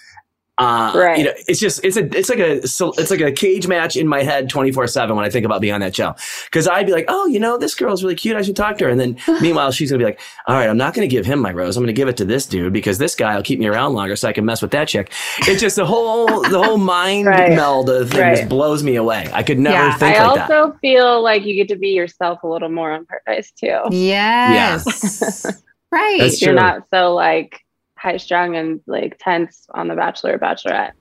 [0.57, 1.17] Uh, Right.
[1.17, 4.07] You know, it's just it's a it's like a it's like a cage match in
[4.07, 6.15] my head twenty four seven when I think about being on that show
[6.45, 8.37] because I'd be like, oh, you know, this girl's really cute.
[8.37, 8.89] I should talk to her.
[8.89, 11.51] And then meanwhile, she's gonna be like, all right, I'm not gonna give him my
[11.51, 11.75] rose.
[11.75, 14.15] I'm gonna give it to this dude because this guy will keep me around longer
[14.15, 15.11] so I can mess with that chick.
[15.39, 17.49] It's just the whole the whole mind Right.
[17.53, 18.37] meld of thing Right.
[18.37, 19.29] just blows me away.
[19.33, 19.97] I could never Yeah.
[19.97, 20.51] think I like that.
[20.51, 23.79] I also feel like you get to be yourself a little more on Paradise too.
[23.91, 25.45] Yes.
[25.91, 26.19] right.
[26.19, 26.61] That's You're true.
[26.61, 27.59] not so like
[28.05, 30.91] high strung and like tense on The Bachelor or Bachelorette.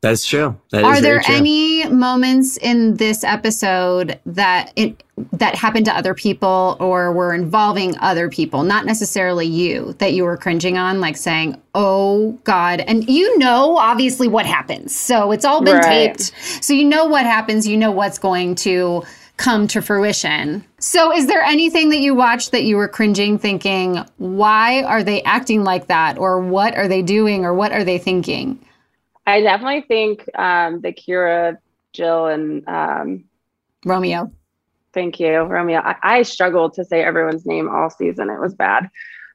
[0.00, 0.56] That's true.
[0.70, 1.34] That is Are very there true.
[1.34, 7.98] any moments in this episode that it that happened to other people or were involving
[7.98, 13.08] other people, not necessarily you, that you were cringing on, like saying, "Oh God," and
[13.08, 16.16] you know obviously what happens, so it's all been Right.
[16.16, 16.32] taped,
[16.64, 19.02] so you know what happens, you know what's going to
[19.38, 20.64] come to fruition.
[20.78, 25.22] So, is there anything that you watched that you were cringing, thinking, "Why are they
[25.22, 28.58] acting like that?" or "What are they doing?" or "What are they thinking?"
[29.26, 31.56] I definitely think um, the Kira,
[31.92, 33.24] Jill, and um,
[33.84, 34.30] Romeo.
[34.92, 35.80] thank you, Romeo.
[35.80, 38.30] I, I struggled to say everyone's name all season.
[38.30, 38.84] It was bad.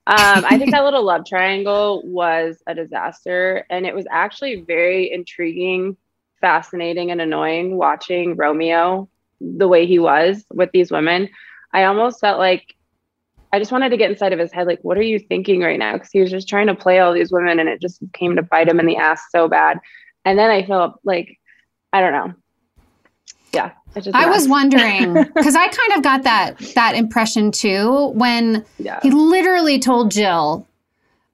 [0.06, 5.12] Um, I think that little love triangle was a disaster, and it was actually very
[5.12, 5.96] intriguing,
[6.42, 9.08] fascinating, and annoying watching Romeo
[9.44, 11.30] the way he was with these women.
[11.74, 12.76] I almost felt like
[13.52, 15.78] I just wanted to get inside of his head, like, what are you thinking right
[15.78, 15.94] now?
[15.94, 18.42] Because he was just trying to play all these women, and it just came to
[18.42, 19.80] bite him in the ass so bad.
[20.26, 21.38] And then I felt like,
[21.92, 22.34] I don't know.
[23.54, 23.72] Yeah,
[24.16, 29.00] I was wondering because I kind of got that that impression too when yeah.
[29.04, 30.66] he literally told Jill,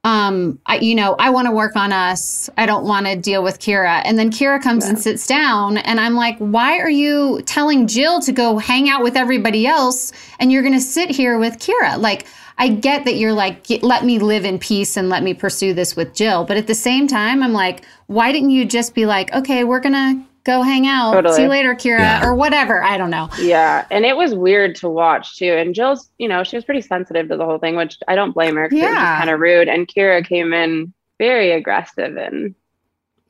[0.03, 2.49] um, I, you know, I want to work on us.
[2.57, 4.01] I don't want to deal with Kira.
[4.05, 8.21] And then Kira comes and sits down, and I'm like, why are you telling Jill
[8.21, 11.97] to go hang out with everybody else, and you're going to sit here with Kira?
[11.97, 12.25] Like.
[12.61, 15.73] I get that you're like, "Get- let me live in peace and let me pursue
[15.73, 16.43] this with Jill.
[16.43, 19.79] But at the same time, I'm like, why didn't you just be like, okay, we're
[19.79, 21.13] going to go hang out.
[21.13, 21.35] Totally.
[21.35, 22.25] See you later, Kira, Yeah.
[22.25, 22.83] or whatever.
[22.83, 23.29] I don't know.
[23.39, 25.53] Yeah, and it was weird to watch too.
[25.53, 28.31] And Jill's, you know, she was pretty sensitive to the whole thing, which I don't
[28.33, 28.67] blame her.
[28.69, 29.17] 'cause It was Yeah.
[29.17, 29.67] kind of rude.
[29.67, 32.55] And Kira came in very aggressive and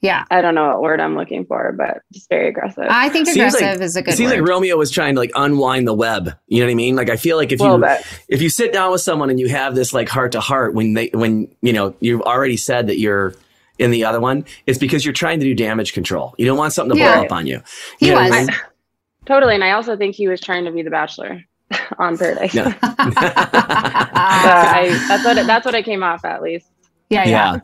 [0.02, 0.24] Yeah.
[0.32, 2.86] I don't know what word I'm looking for, but just very aggressive.
[2.90, 4.40] I think Seems aggressive like- is a It good seems word.
[4.40, 6.32] like Romeo was trying to like unwind the web.
[6.48, 6.96] You know what I mean?
[6.96, 8.02] Like I feel like if you bit.
[8.30, 10.94] if you sit down with someone and you have this like heart to heart when
[10.94, 13.34] they when you know you've already said that you're
[13.80, 16.36] in the other one, it's because you're trying to do damage control.
[16.38, 17.16] You don't want something to Yeah.
[17.16, 17.62] blow up on you.
[18.00, 18.32] He You was.
[18.32, 18.50] I mean?
[19.26, 19.56] Totally.
[19.56, 21.44] And I also think he was trying to be the bachelor
[21.98, 22.54] on Paradise.
[22.54, 22.72] Yeah.
[22.74, 22.78] So
[23.72, 26.68] I, that's what it, that's what it came off at least.
[27.10, 27.60] yeah, yeah.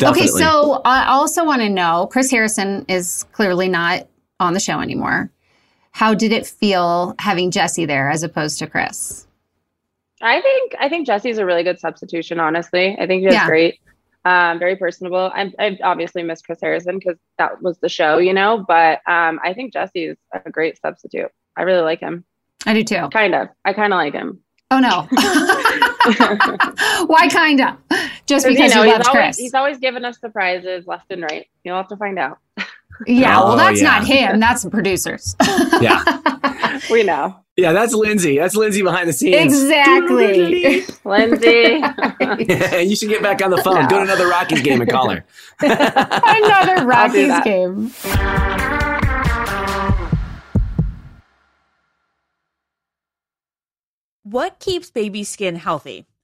[0.00, 0.10] yeah.
[0.10, 4.06] Okay, so I also want to know Chris Harrison is clearly not
[4.38, 5.30] on the show anymore.
[5.90, 9.26] How did it feel having Jesse there as opposed to Chris?
[10.22, 12.38] I think I think Jesse's a really good substitution.
[12.38, 13.46] Honestly, I think he was Yeah.
[13.46, 13.80] great.
[14.24, 15.30] Um, very personable.
[15.34, 18.64] I, I obviously miss Chris Harrison because that was the show, you know.
[18.66, 21.30] But um, I think Jesse's a great substitute.
[21.56, 22.24] I really like him.
[22.64, 23.08] I do too.
[23.12, 23.48] Kind of.
[23.64, 24.40] I kind of like him.
[24.70, 25.08] Oh no.
[27.06, 27.78] Why kinda?
[28.26, 29.38] Just because you, you know, loved he's always Chris.
[29.38, 31.46] he's always giving us surprises left and right.
[31.64, 32.38] You'll have to find out.
[33.06, 33.88] yeah, well Oh, that's yeah.
[33.88, 34.40] not him.
[34.40, 35.34] That's the producers.
[35.80, 36.02] yeah.
[36.90, 38.38] We know, Yeah, that's Lindsay.
[38.38, 39.52] That's Lindsay behind the scenes.
[39.62, 40.86] exactly.
[41.04, 41.82] Lindsay.
[42.88, 43.86] you should get back on the phone.
[43.88, 45.24] Go to another Rockies game and call her.
[45.60, 47.92] Another Rockies game.
[54.22, 56.06] What keeps baby skin healthy?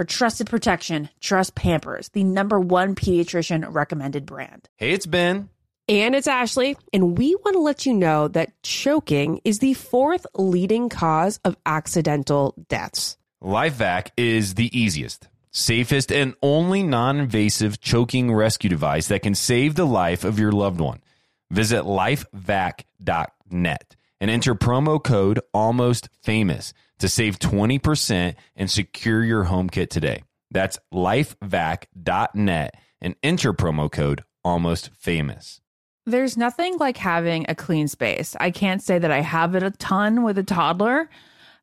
[0.00, 4.66] For trusted protection, trust Pampers, the number one pediatrician recommended brand.
[4.78, 5.50] Hey, it's Ben.
[5.88, 10.26] And it's Ashley, and we want to let you know that choking is the fourth
[10.34, 13.18] leading cause of accidental deaths.
[13.44, 19.74] LifeVac is the easiest, safest, and only non invasive choking rescue device that can save
[19.74, 21.02] the life of your loved one.
[21.50, 29.68] Visit lifevac.net and enter promo code almost famous to save 20% and secure your home
[29.68, 30.22] kit today.
[30.50, 35.60] That's lifevac.net and enter promo code almost famous.
[36.06, 38.34] There's nothing like having a clean space.
[38.40, 41.08] I can't say that I have it a ton with a toddler,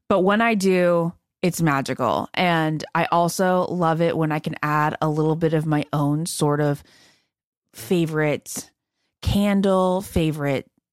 [0.09, 2.29] but when I do, it's magical.
[2.33, 6.25] And I also love it when I can add a little bit of my own
[6.25, 6.83] sort of
[7.73, 8.71] favorite
[9.21, 10.69] candle, favorite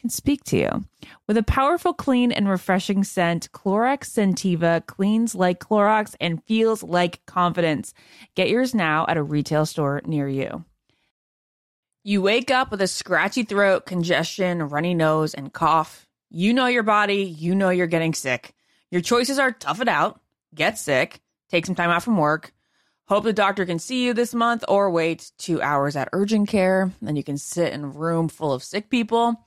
[0.00, 0.84] can speak to you.
[1.26, 7.24] With a powerful, clean, and refreshing scent, Clorox Scentiva cleans like Clorox and feels like
[7.26, 7.94] confidence.
[8.34, 10.64] Get yours now at a retail store near you.
[12.02, 16.06] You wake up with a scratchy throat, congestion, runny nose, and cough.
[16.30, 18.54] You know your body, you know you're getting sick.
[18.90, 20.20] Your choices are tough it out,
[20.54, 22.52] get sick, take some time out from work,
[23.06, 26.90] hope the doctor can see you this month, or wait two hours at urgent care.
[27.02, 29.46] Then you can sit in a room full of sick people.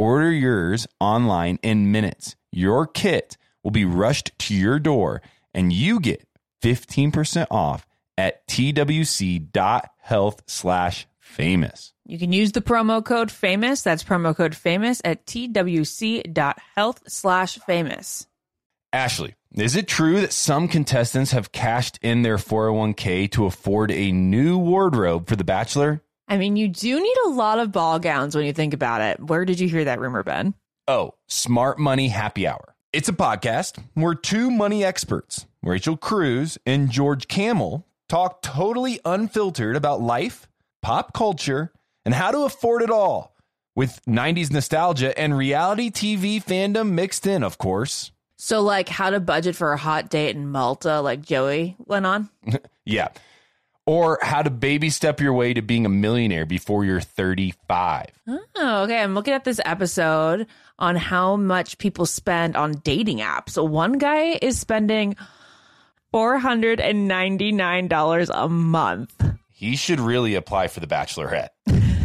[0.00, 2.34] Order yours online in minutes.
[2.50, 5.20] Your kit will be rushed to your door
[5.52, 6.26] and you get
[6.62, 7.86] 15% off
[8.16, 11.92] at twc.health slash famous.
[12.06, 13.82] You can use the promo code FAMOUS.
[13.82, 18.26] That's promo code FAMOUS at twc.health slash famous.
[18.94, 24.12] Ashley, is it true that some contestants have cashed in their 401k to afford a
[24.12, 26.02] new wardrobe for The Bachelor?
[26.30, 29.18] I mean, you do need a lot of ball gowns when you think about it.
[29.18, 30.54] Where did you hear that rumor, Ben?
[30.86, 32.76] Oh, Smart Money Happy Hour.
[32.92, 39.74] It's a podcast where two money experts, Rachel Cruz and George Kamel, talk totally unfiltered
[39.74, 40.48] about life,
[40.82, 41.72] pop culture,
[42.04, 43.34] and how to afford it all
[43.74, 48.12] with 90s nostalgia and reality TV fandom mixed in, of course.
[48.36, 52.30] So, like, how to budget for a hot date in Malta, like Joey went on.
[52.86, 53.08] Yeah.
[53.86, 58.06] Or how to baby step your way to being a millionaire before you're 35.
[58.28, 59.02] Oh, okay.
[59.02, 60.46] I'm looking at this episode
[60.78, 63.50] on how much people spend on dating apps.
[63.50, 65.16] So, one guy is spending
[66.14, 69.24] $499 a month.
[69.48, 71.48] He should really apply for the Bachelorette.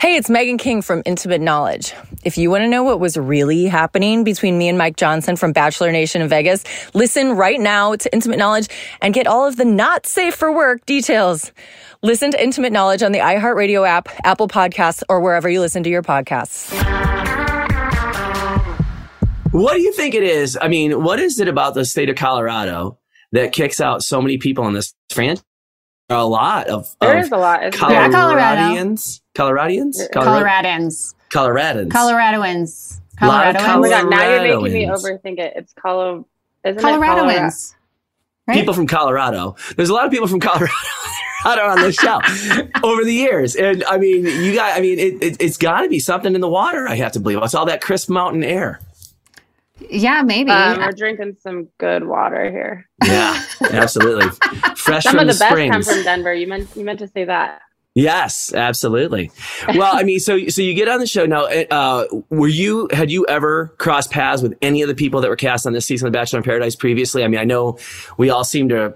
[0.00, 1.94] Hey, it's Megan King from Intimate Knowledge.
[2.24, 5.52] If you want to know what was really happening between me and Mike Johnson from
[5.52, 6.62] Bachelor Nation in Vegas,
[6.94, 8.68] listen right now to Intimate Knowledge
[9.00, 11.52] and get all of the not safe for work details.
[12.02, 15.90] Listen to Intimate Knowledge on the iHeartRadio app, Apple Podcasts, or wherever you listen to
[15.90, 16.70] your podcasts.
[19.52, 20.58] What do you think it is?
[20.60, 22.98] I mean, what is it about the state of Colorado
[23.32, 25.42] that kicks out so many people in this franchise?
[26.10, 27.64] A lot of, There of is a lot.
[27.64, 27.90] isn't?
[27.90, 31.14] Yeah, Coloradians, Coloradians, Colora- Coloradans.
[31.30, 33.00] Coloradans, Coloradoans.
[33.22, 35.54] Lot of Oh my god, now you're making me overthink it.
[35.56, 36.26] It's Colo
[36.64, 37.24] isn't it Colorado?
[37.26, 38.54] Right?
[38.54, 39.56] people from Colorado.
[39.76, 40.72] There's a lot of people from Colorado
[41.46, 42.20] on this show
[42.82, 44.76] over the years, and I mean, you got.
[44.76, 46.86] I mean, it, it, it's got to be something in the water.
[46.86, 48.80] I have to believe it's all that crisp mountain air.
[49.90, 50.50] Yeah, maybe.
[50.50, 52.88] Um, we're drinking some good water here.
[53.04, 54.28] Yeah, absolutely.
[54.76, 55.72] Fresh Some from of the, the, best springs.
[55.72, 56.34] come from Denver.
[56.34, 57.60] You meant you meant to say that.
[57.96, 59.30] Yes, absolutely.
[59.68, 61.44] Well, I mean, so so you get on the show now.
[61.44, 65.36] Uh, were you had you ever crossed paths with any of the people that were
[65.36, 67.22] cast on this season of The Bachelor in Paradise previously?
[67.22, 67.78] I mean, I know
[68.18, 68.94] we all seem to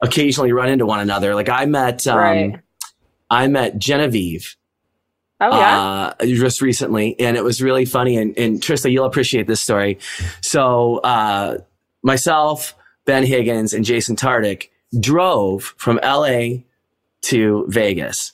[0.00, 1.34] occasionally run into one another.
[1.34, 2.60] Like I met, um, Right.
[3.30, 4.56] I met Genevieve
[5.40, 6.12] Oh yeah.
[6.20, 8.16] uh, just recently, and it was really funny.
[8.16, 9.98] And, and Trista, you'll appreciate this story.
[10.40, 11.58] So, uh,
[12.02, 14.68] myself, Ben Higgins, and Jason Tartick
[14.98, 16.58] drove from LA
[17.22, 18.32] to Vegas.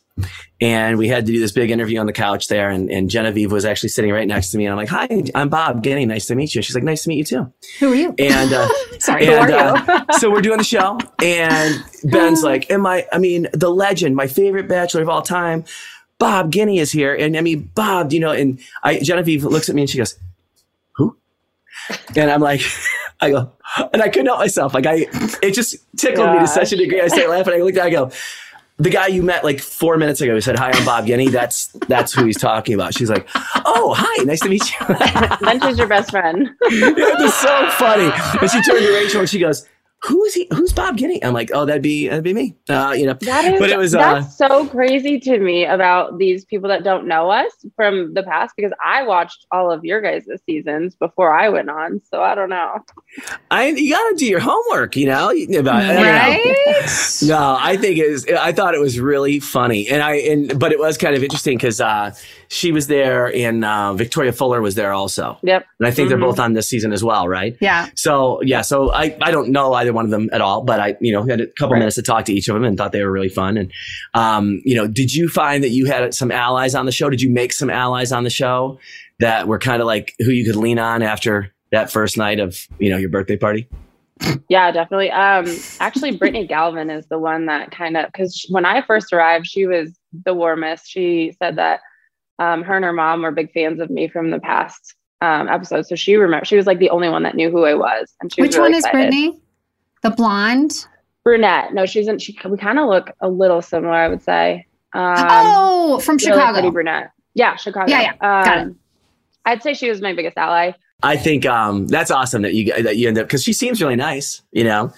[0.61, 2.69] And we had to do this big interview on the couch there.
[2.69, 4.67] And, and Genevieve was actually sitting right next to me.
[4.67, 6.07] And I'm like, Hi, I'm Bob Guiney.
[6.07, 6.61] Nice to meet you.
[6.61, 7.53] She's like, Nice to meet you too.
[7.79, 8.15] Who are you?
[8.19, 9.27] And, uh, Sorry.
[9.27, 13.07] and, uh, so we're doing the show, and Ben's like, "Am I?
[13.11, 15.65] I mean, the legend, my favorite bachelor of all time,
[16.21, 19.75] Bob Guiney is here." And I mean, Bob, you know, and I Genevieve looks at
[19.75, 20.17] me and she goes,
[20.93, 21.17] "Who?"
[22.15, 22.63] And I'm like,
[23.21, 23.53] I go,
[23.93, 24.73] and I couldn't help myself.
[24.73, 25.07] Like I,
[25.43, 27.01] it just tickled me to such a degree.
[27.01, 27.55] I started laughing.
[27.55, 28.11] I looked at, I go.
[28.79, 31.31] The guy you met like four minutes ago who said, Hi, I'm Bob Guiney.
[31.31, 32.95] That's that's who he's talking about.
[32.95, 33.29] She's like,
[33.67, 34.87] Oh, hi, nice to meet you.
[35.43, 36.49] then she's your best friend.
[36.63, 38.11] it was so funny.
[38.41, 39.69] And she turned to Rachel and she goes,
[40.05, 40.47] "Who is he?
[40.53, 43.45] Who's Bob Guiney?" I'm like, "Oh, that'd be that'd be me." Uh, you know, That
[43.45, 47.07] is but it was uh, that's so crazy to me about these people that don't
[47.07, 51.49] know us from the past because I watched all of your guys' seasons before I
[51.49, 52.01] went on.
[52.11, 52.79] So I don't know.
[53.51, 54.97] I you got to do your homework.
[54.97, 56.03] You know, about I know.
[56.03, 57.19] right?
[57.23, 58.27] No, I think it was.
[58.27, 61.57] I thought it was really funny, and I and but it was kind of interesting
[61.57, 62.15] because uh,
[62.53, 65.65] she was there, and uh, Victoria Fuller was there also, Yep.
[65.79, 66.23] and I think they're Mhm.
[66.23, 67.57] both on this season as well, right?
[67.61, 67.87] Yeah.
[67.95, 70.97] So yeah, so I, I don't know either one of them at all, but I
[71.01, 71.79] you know had a couple Right.
[71.79, 73.57] minutes to talk to each of them and thought they were really fun.
[73.57, 73.71] And
[74.15, 77.09] um, you know, did you find that you had some allies on the show?
[77.09, 78.79] Did you make some allies on the show
[79.21, 82.67] that were kind of like who you could lean on after that first night of
[82.81, 83.69] you know your birthday party?
[84.49, 85.11] Yeah, definitely.
[85.13, 85.47] Um,
[85.79, 89.67] actually, Brittany Galvin is the one that kind of because when I first arrived, she
[89.67, 90.91] was the warmest.
[90.91, 91.81] She said that
[92.41, 95.89] um, her and her mom were big fans of me from the past um, episodes,
[95.89, 98.33] so she remember she was like the only one that knew who I was, and
[98.33, 99.11] she was Which really one is excited.
[99.11, 99.41] Brittany?
[100.03, 100.87] The blonde?
[101.23, 101.75] Brunette.
[101.75, 102.19] No, she's in.
[102.19, 104.67] She we kind of look a little similar, I would say.
[104.95, 106.71] Um, oh, from really Chicago.
[106.71, 107.11] brunette.
[107.35, 107.91] Yeah, Chicago.
[107.91, 108.17] Yeah, yeah.
[108.17, 108.79] Got Um,
[109.45, 110.73] I'd say she was my biggest ally.
[111.03, 113.97] I think um, that's awesome that you that you end up because she seems really
[113.97, 114.93] nice, you know.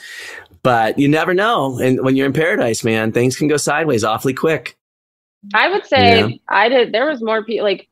[0.62, 4.34] But you never know, and when you're in paradise, man, things can go sideways awfully
[4.34, 4.76] quick.
[5.54, 6.28] I would say Yeah.
[6.48, 6.92] I did.
[6.92, 7.88] There was more people like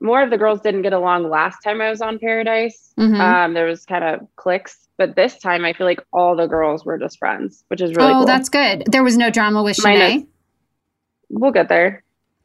[0.00, 2.92] more of the girls didn't get along last time I was on Paradise.
[2.98, 3.18] Mhm.
[3.18, 6.84] Um, there was kind of cliques, but this time I feel like all the girls
[6.84, 8.26] were just friends, which is really oh, cool.
[8.26, 8.84] that's good.
[8.86, 10.26] There was no drama with Minus- Shanae.
[11.30, 12.04] we'll get there.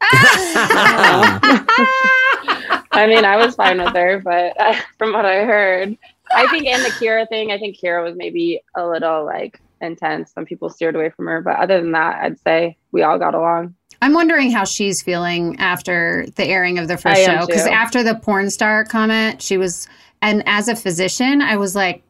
[2.96, 5.96] I mean, I was fine with her, but uh, from what I heard,
[6.34, 10.32] I think in the Kira thing, I think Kira was maybe a little like intense.
[10.32, 13.34] Some people steered away from her, but other than that, I'd say we all got
[13.34, 13.74] along.
[14.02, 17.46] I'm wondering how she's feeling after the airing of the first I show.
[17.46, 19.88] Because after the porn star comment, she was,
[20.20, 22.02] and as a physician, I was like,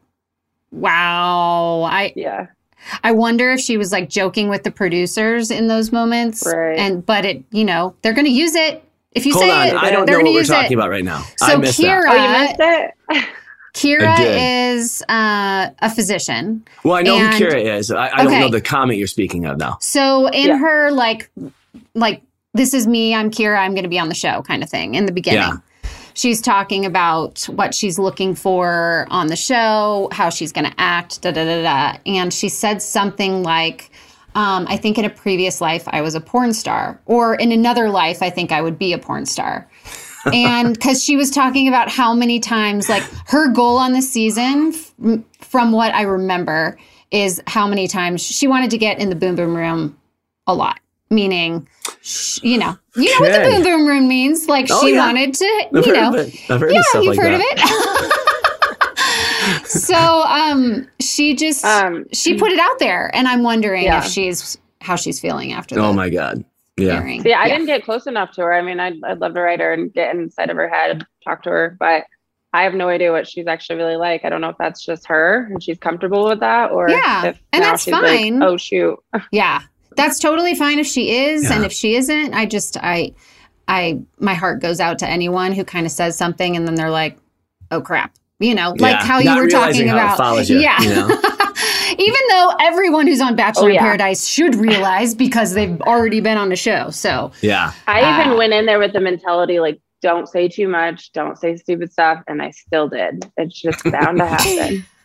[0.71, 1.83] wow.
[1.83, 2.47] I Yeah.
[3.03, 6.45] I wonder if she was like joking with the producers in those moments.
[6.45, 6.77] Right.
[6.77, 8.83] And but it, you know, they're going to use it.
[9.13, 10.71] If you Hold say on, it, I don't know they're what going to we're talking
[10.73, 10.75] it.
[10.75, 11.23] about right now.
[11.37, 12.57] So I missed Kira, that.
[12.59, 13.29] Oh, you missed it?
[13.75, 16.63] Kira is uh, a physician.
[16.83, 17.91] Well, I know And- who Kira is.
[17.91, 19.77] I, I don't know the comment you're speaking of now.
[19.81, 20.57] So in Yeah.
[20.57, 21.29] her like
[21.93, 22.21] like
[22.53, 24.95] this is me, I'm Kira, I'm going to be on the show kind of thing
[24.95, 25.41] in the beginning.
[25.41, 25.89] Yeah.
[26.13, 31.21] She's talking about what she's looking for on the show, how she's going to act,
[31.21, 31.97] da da da da.
[32.05, 33.91] And she said something like,
[34.35, 37.89] um, I think in a previous life I was a porn star, or in another
[37.89, 39.69] life I think I would be a porn star.
[40.33, 44.73] And because she was talking about how many times, like her goal on the season,
[44.73, 46.77] f- from what I remember,
[47.11, 49.97] is how many times she wanted to get in the boom boom room
[50.47, 50.79] a lot.
[51.11, 51.67] Meaning,
[52.01, 54.47] sh- you know, you know what the boom boom room means.
[54.47, 55.05] Like Oh, she yeah.
[55.05, 56.35] wanted to, I've you heard know, of it.
[56.35, 58.11] Heard yeah, you've like heard that.
[59.61, 59.67] of it.
[59.67, 63.99] so, um, she just Um, she put it out there, and I'm wondering Yeah.
[63.99, 65.75] if she's how she's feeling after.
[65.75, 65.81] That.
[65.81, 66.43] oh the my God.
[66.77, 66.97] Yeah.
[66.97, 67.21] airing.
[67.23, 68.53] See, I didn't get close enough to her.
[68.53, 71.43] I mean, I'd, I'd love to write her and get inside of her head, talk
[71.43, 72.03] to her, but
[72.53, 74.23] I have no idea what she's actually really like.
[74.25, 77.39] I don't know if that's just her and she's comfortable with that, or Yeah, if
[77.53, 78.39] and that's fine.
[78.39, 78.97] Like, oh shoot,
[79.31, 79.61] Yeah.
[79.95, 83.13] That's totally fine if she is and if she isn't, I just I
[83.69, 86.89] I my heart goes out to anyone who kind of says something and then they're
[86.89, 87.17] like,
[87.71, 90.17] "Oh crap." You know, like Yeah, how you not were talking about.
[90.17, 90.81] follows you, yeah.
[90.81, 91.07] you know?
[91.97, 93.79] Even though everyone who's on Bachelor Oh, in.
[93.79, 96.89] Paradise should realize because they've already been on the show.
[96.89, 97.71] So, Yeah.
[97.87, 98.21] I Ah.
[98.25, 101.91] even went in there with the mentality like, don't say too much, don't say stupid
[101.91, 103.25] stuff, and I still did.
[103.37, 104.85] It's just bound to happen.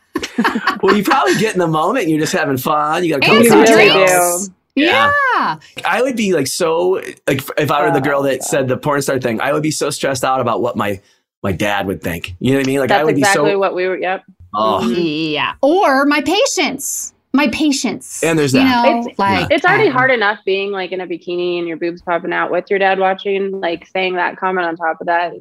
[0.82, 2.08] Well, you probably get in the moment.
[2.08, 3.04] You're just having fun.
[3.04, 4.48] You got a And couple some cocktails.
[4.48, 4.50] drinks.
[4.74, 5.56] yeah.
[5.84, 8.42] I would be like so like if I were the girl that God.
[8.46, 11.00] said the porn star thing, I would be so stressed out about what my
[11.42, 12.34] my dad would think.
[12.40, 12.80] You know what I mean?
[12.80, 13.96] Like I would exactly be so what we were.
[13.98, 14.24] Yep.
[14.54, 15.54] Oh Yeah.
[15.62, 17.14] Or my patience.
[17.32, 18.22] My patience.
[18.24, 18.84] And there's you that.
[18.84, 21.76] know, It's- like It's already um, hard enough being like in a bikini and your
[21.76, 23.60] boobs popping out with your dad watching.
[23.60, 25.32] Like saying that comment on top of that,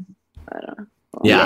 [0.52, 0.86] I don't know.
[1.24, 1.38] yeah.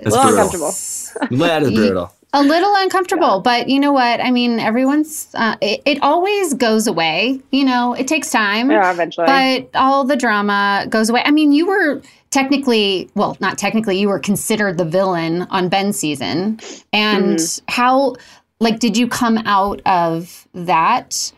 [0.00, 0.04] Yes.
[0.04, 0.44] That's a little brutal.
[0.44, 1.38] uncomfortable.
[1.46, 2.12] That is brutal.
[2.38, 4.20] A little uncomfortable but you know what?
[4.20, 7.94] I mean everyone's uh, it, it always goes away you know?
[7.94, 9.26] It takes time Yeah, eventually.
[9.26, 11.22] but all the drama goes away.
[11.24, 15.98] I mean you were technically well not technically you were considered the villain on ben's
[15.98, 16.60] season.
[16.92, 18.16] And how
[18.60, 21.32] like did you come out of that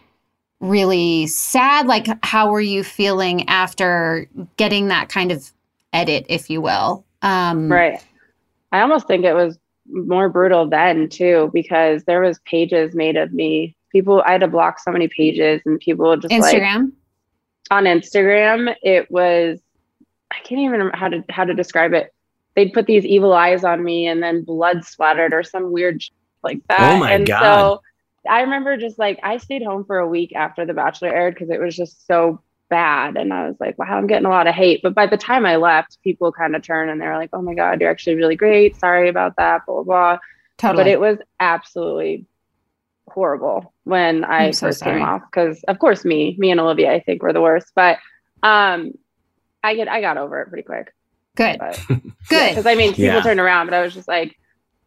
[0.60, 1.86] really sad?
[1.86, 4.26] Like how were you feeling after
[4.56, 5.52] getting that kind of
[5.92, 7.04] edit if you will?
[7.22, 8.02] Um Right.
[8.72, 9.58] I almost think it was
[9.88, 13.74] more brutal then too, because there was pages made of me.
[13.90, 16.92] People, I had to block so many pages, and people just like instagram
[17.70, 18.74] on Instagram.
[18.82, 19.60] It was
[20.30, 22.12] I can't even remember how to how to describe it.
[22.54, 26.10] They'd put these evil eyes on me, and then blood splattered or some weird sh-
[26.42, 26.96] like that.
[26.96, 27.40] Oh my and God.
[27.40, 27.82] so
[28.28, 31.50] I remember just like I stayed home for a week after The Bachelor aired because
[31.50, 33.16] it was just so bad.
[33.16, 34.80] And I was like, wow, I'm getting a lot of hate.
[34.82, 37.42] But by the time I left, people kind of turned and they were like, oh
[37.42, 38.78] my God, you're actually really great.
[38.78, 40.18] Sorry about that, blah, blah, blah.
[40.58, 42.26] totally But it was absolutely
[43.08, 44.98] horrible when I so first sorry.
[44.98, 45.22] came off.
[45.30, 47.72] Because of course me, me and Olivia, I think were the worst.
[47.74, 47.98] But
[48.42, 48.92] um
[49.62, 50.92] I get I got over it pretty quick.
[51.36, 53.20] good But good because I mean people Yeah.
[53.22, 54.36] turned around, but I was just like,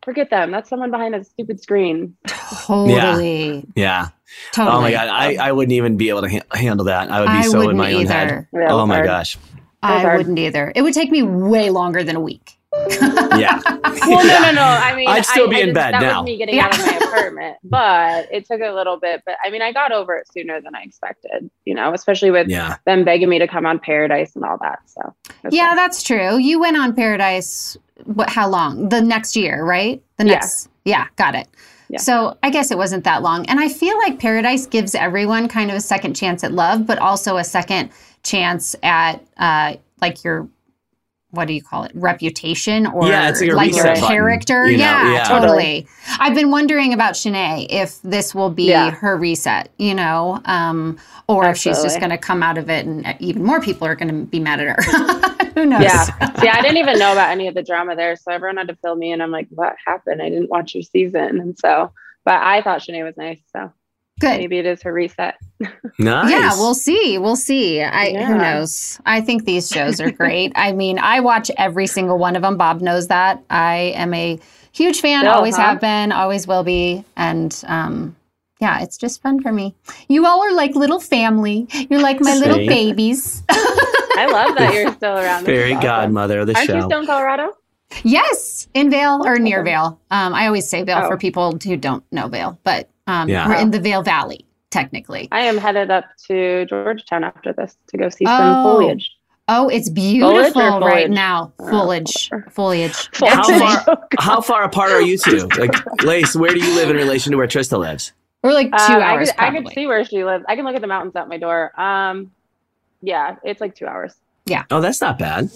[0.04, 0.52] forget them.
[0.52, 2.16] That's someone behind a stupid screen.
[2.28, 3.66] Totally.
[3.76, 4.10] Yeah.
[4.54, 4.76] Totally.
[4.78, 7.12] Oh my god, I, I wouldn't even be able to ha- handle that.
[7.12, 8.28] I would be I so in wouldn't my own head.
[8.28, 8.50] either.
[8.54, 9.08] Yeah, it Oh my hard.
[9.08, 9.38] gosh.
[9.84, 10.18] I hard.
[10.20, 10.72] wouldn't either.
[10.76, 12.58] It would take me way longer than a week.
[13.38, 13.60] Yeah.
[14.08, 14.62] Well, no, no, no.
[14.64, 16.22] I mean, I'd still I- be I in just- bed that now.
[16.22, 16.66] was me getting Yeah.
[16.68, 19.22] out of my apartment, but it took a little bit.
[19.26, 21.50] But I mean, I got over it sooner than I expected.
[21.66, 22.78] You know, especially with Yeah.
[22.86, 24.80] them begging me to come on Paradise and all that.
[24.86, 25.76] So that's Yeah, fine.
[25.76, 26.38] that's true.
[26.38, 27.78] You went on Paradise.
[28.06, 28.30] What?
[28.30, 28.90] How long?
[28.90, 30.02] The next year, right?
[30.18, 30.34] The Yeah.
[30.34, 30.70] next.
[30.86, 31.48] Yeah, got it.
[31.90, 32.00] Yeah.
[32.00, 35.70] So I guess it wasn't that long, and I feel like Paradise gives everyone kind
[35.70, 37.90] of a second chance at love, but also a second
[38.24, 40.48] chance at uh, like your
[41.32, 44.08] what do you call it reputation or Yeah, it's like a like your reset button,
[44.08, 44.84] character you know?
[44.84, 45.24] yeah, Yeah.
[45.24, 45.88] totally
[46.20, 48.92] i've been wondering about Shanae if this will be Yeah.
[48.92, 52.86] her reset you know um, or if she's just going to come out of it
[52.86, 56.06] and even more people are going to be mad at her who knows Yeah.
[56.40, 58.16] See, I didn't even know about any of the drama there.
[58.16, 59.22] So everyone had to fill me in.
[59.22, 60.22] I'm like, what happened?
[60.22, 61.40] I didn't watch your season.
[61.42, 61.92] And so,
[62.26, 63.42] but I thought Shanae was nice.
[63.52, 63.72] So
[64.22, 65.36] good maybe it is her reset.
[66.00, 66.32] Nice.
[66.32, 67.18] Yeah, we'll see.
[67.18, 67.82] We'll see.
[67.84, 69.00] I who knows.
[69.06, 70.52] I think these shows are great.
[70.56, 72.58] I mean, I watch every single one of them.
[72.58, 73.44] Bob knows that.
[73.50, 74.40] I am a
[74.72, 75.22] huge fan.
[75.22, 75.62] Still, always huh?
[75.64, 76.12] have been.
[76.12, 77.04] Always will be.
[77.18, 78.16] And um,
[78.60, 79.76] yeah, it's just fun for me.
[80.08, 81.68] You all are like little family.
[81.90, 83.44] You're like my little babies.
[83.50, 85.44] I love that you're still around.
[85.46, 85.82] This Fairy is awesome.
[85.88, 86.88] godmother of the Aren't you show.
[86.88, 87.56] still in Colorado?
[88.04, 90.00] yes, in Vail or near Vail.
[90.12, 91.08] Um, I always say Vail Oh.
[91.10, 93.48] for people who don't know Vail, but um, Yeah.
[93.48, 95.28] we're in the Vail Valley technically.
[95.32, 98.38] I am headed up to Georgetown after this to go see Oh.
[98.38, 99.12] some foliage.
[99.48, 101.10] Oh, it's beautiful or right foliage?
[101.12, 101.52] now.
[101.60, 103.10] Oh, Foliage, foliage.
[103.16, 103.44] How
[103.84, 105.50] far, how far apart are you two?
[105.58, 108.14] Like, Lace, where do you live in relation to where Trista lives?
[108.44, 109.30] We're like two Um, I hours.
[109.32, 109.64] could, I probably.
[109.64, 110.46] could see where she lives.
[110.48, 111.74] I can look at the mountains out my door.
[111.80, 112.32] Um,
[113.02, 114.16] yeah, it's like two hours.
[114.46, 114.64] Yeah.
[114.72, 115.50] Oh, that's not bad.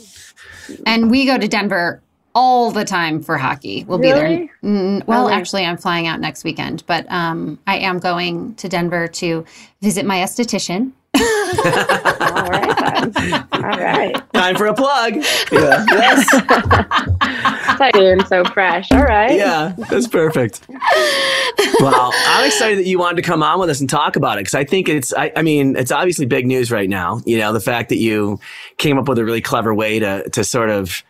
[0.85, 2.01] And we go to Denver
[2.35, 3.85] all the time for hockey.
[3.87, 4.47] We'll be there.
[4.61, 9.07] Mm, well, actually, I'm flying out next weekend, but um, I am going to Denver
[9.07, 9.45] to
[9.81, 10.91] visit my esthetician.
[11.17, 13.47] All right, then.
[13.53, 14.33] All right.
[14.33, 15.15] Time for a plug.
[15.49, 15.85] Yeah.
[15.89, 16.27] Yes.
[17.71, 18.91] Excited so fresh.
[18.91, 19.33] All right.
[19.35, 20.67] Yeah, that's perfect.
[21.79, 24.41] Well, I'm excited that you wanted to come on with us and talk about it
[24.41, 27.21] because I think it's, I, I mean, it's obviously big news right now.
[27.25, 28.39] You know, the fact that you
[28.77, 31.03] came up with a really clever way to, to sort of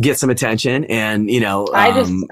[0.00, 2.24] get some attention and, you know, I just, um,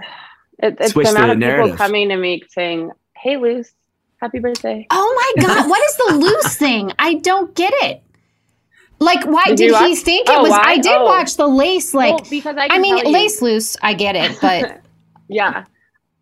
[0.59, 1.65] it, it's switch the the amount of narrative.
[1.73, 3.73] people coming to me saying, "Hey, Luce,
[4.21, 6.93] happy birthday." Oh my God, what is the loose thing?
[6.99, 8.03] I don't get it.
[9.01, 10.51] Like, why Did did, he watch- think it Oh, was?
[10.51, 10.63] why?
[10.65, 11.05] I did Oh.
[11.05, 11.93] watch the lace.
[11.93, 13.77] Like, Well, because I, I mean, tell you- lace loose.
[13.83, 14.81] I get it, but
[15.29, 15.65] Yeah.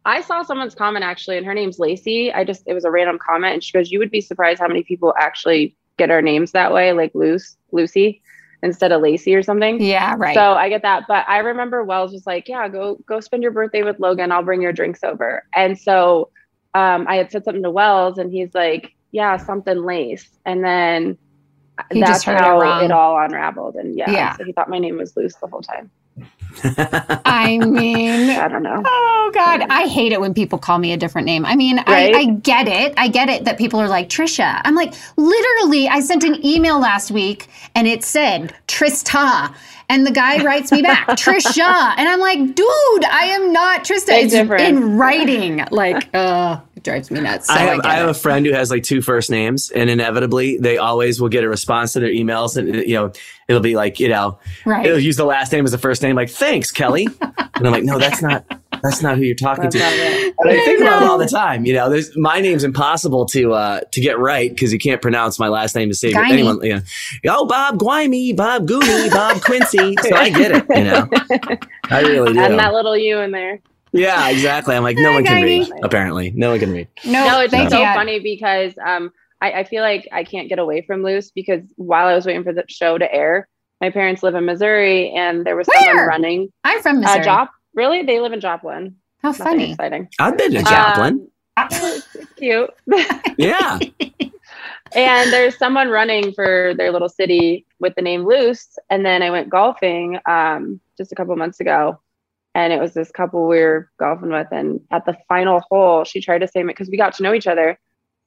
[0.06, 2.32] I saw someone's comment actually, and her name's Lacey.
[2.32, 3.52] I just, it was a random comment.
[3.52, 6.72] And she goes, You would be surprised how many people actually get our names that
[6.72, 8.22] way, like Luce, Lucy,
[8.62, 9.80] instead of Lacey or something.
[9.80, 10.34] yeah, right.
[10.34, 11.04] So I get that.
[11.08, 14.32] But I remember Wells was like, Yeah, go, go spend your birthday with Logan.
[14.32, 15.44] I'll bring your drinks over.
[15.54, 16.30] And so
[16.74, 20.28] um, I had said something to Wells, and he's like, Yeah, something lace.
[20.44, 21.18] And then
[21.92, 22.84] He that's it how wrong.
[22.84, 23.76] it, all unraveled.
[23.76, 24.36] And yeah, Yeah.
[24.36, 25.90] so he thought my name was Luce the whole time.
[27.24, 28.82] I mean, I don't know.
[28.84, 31.44] Oh God, I hate it when people call me a different name.
[31.46, 32.14] I mean, Right?
[32.14, 32.94] I, I get it.
[32.96, 34.60] I get it that people are like Trisha.
[34.64, 39.54] I'm like, literally, I sent an email last week and it said Trista.
[39.90, 41.94] And the guy writes me back, Trisha.
[41.98, 44.06] And I'm like, dude, I am not Trista.
[44.06, 44.62] Big it's difference.
[44.62, 45.64] in writing.
[45.72, 47.48] Like, uh, it drives me nuts.
[47.48, 49.70] So I I, have, get I have a friend who has like two first names,
[49.72, 53.12] and inevitably they always will get a response to their emails, and you know
[53.48, 54.86] it'll be like you know Right.
[54.86, 57.84] it'll use the last name as the first name, like thanks Kelly, and I'm like
[57.84, 58.46] no, that's not
[58.82, 59.80] that's not who you're talking That's to.
[59.80, 60.34] not it.
[60.38, 61.64] But I think about it all the time.
[61.64, 65.38] You know, there's my name's impossible to uh to get right because you can't pronounce
[65.38, 66.18] my last name to save it.
[66.18, 66.32] Guiney.
[66.32, 66.62] anyone.
[66.62, 66.82] You know,
[67.28, 69.94] oh Bob Guimey, Bob Goonie, Bob Quincy.
[70.02, 70.64] So I get it.
[70.70, 71.08] You know,
[71.90, 72.40] I really do.
[72.40, 73.60] And that little you in there.
[73.92, 74.74] yeah, exactly.
[74.74, 75.70] I'm like no one can read.
[75.82, 76.88] Apparently, no one can read.
[77.04, 79.10] No, no, it's they so funny because um,
[79.40, 82.44] I, I feel like I can't get away from Loose because while I was waiting
[82.44, 83.48] for the show to air,
[83.80, 87.24] my parents live in Missouri and there was someone running I'm from uh, Missouri.
[87.70, 87.76] Jop.
[87.76, 88.96] Really, they live in Joplin.
[89.22, 89.70] How Nothing funny.
[89.72, 90.08] exciting.
[90.18, 91.28] I've been to Joplin.
[91.56, 92.70] Um, it's cute.
[93.38, 93.78] yeah.
[94.94, 98.78] and there's someone running for their little city with the name Loose.
[98.88, 102.00] And then I went golfing um, just a couple months ago.
[102.54, 104.48] And it was this couple we were golfing with.
[104.50, 107.46] And at the final hole, she tried to say because we got to know each
[107.46, 107.78] other.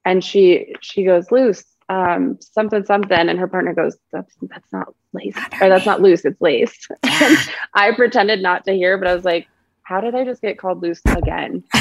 [0.06, 3.30] And she she goes, Luce, um, something, something.
[3.30, 5.38] And her partner goes, That's that's not lace.
[5.62, 6.88] Or that's not loose, it's lace.
[7.04, 7.38] And
[7.74, 9.48] I pretended not to hear, but I was like,
[9.84, 11.64] how did I just get called loose again?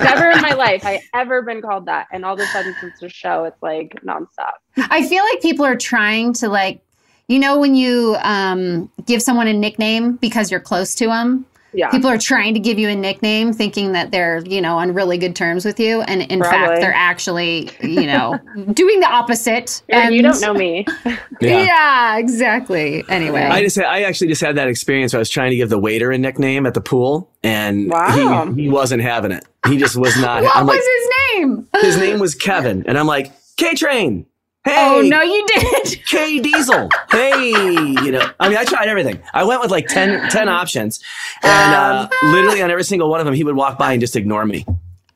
[0.00, 2.06] Never in my life I ever been called that.
[2.12, 4.52] And all of a sudden since the show, it's like nonstop.
[4.76, 6.80] I feel like people are trying to like,
[7.26, 11.46] you know, when you um, give someone a nickname because you're close to them.
[11.72, 11.90] Yeah.
[11.90, 15.18] People are trying to give you a nickname, thinking that they're, you know, on really
[15.18, 18.38] good terms with you, and in fact, they're actually, you know,
[18.72, 19.82] doing the opposite.
[19.90, 20.86] And you don't know me.
[21.40, 22.16] Yeah.
[22.18, 23.04] exactly.
[23.08, 25.56] Anyway, I just had, I actually just had that experience where I was trying to
[25.56, 28.46] give the waiter a nickname at the pool and Wow.
[28.54, 29.44] he, he wasn't having it.
[29.66, 30.42] He just was not.
[30.42, 31.68] what I'm was like, his name?
[31.80, 32.84] his name was Kevin.
[32.86, 34.26] And I'm like, K Train.
[34.68, 36.04] Hey, Oh no, you did.
[36.06, 36.88] K Diesel.
[37.10, 39.20] Hey, you know, I mean, I tried everything.
[39.34, 41.00] I went with like 10, 10 options.
[41.42, 44.16] And uh, literally on every single one of them, he would walk by and just
[44.16, 44.64] ignore me.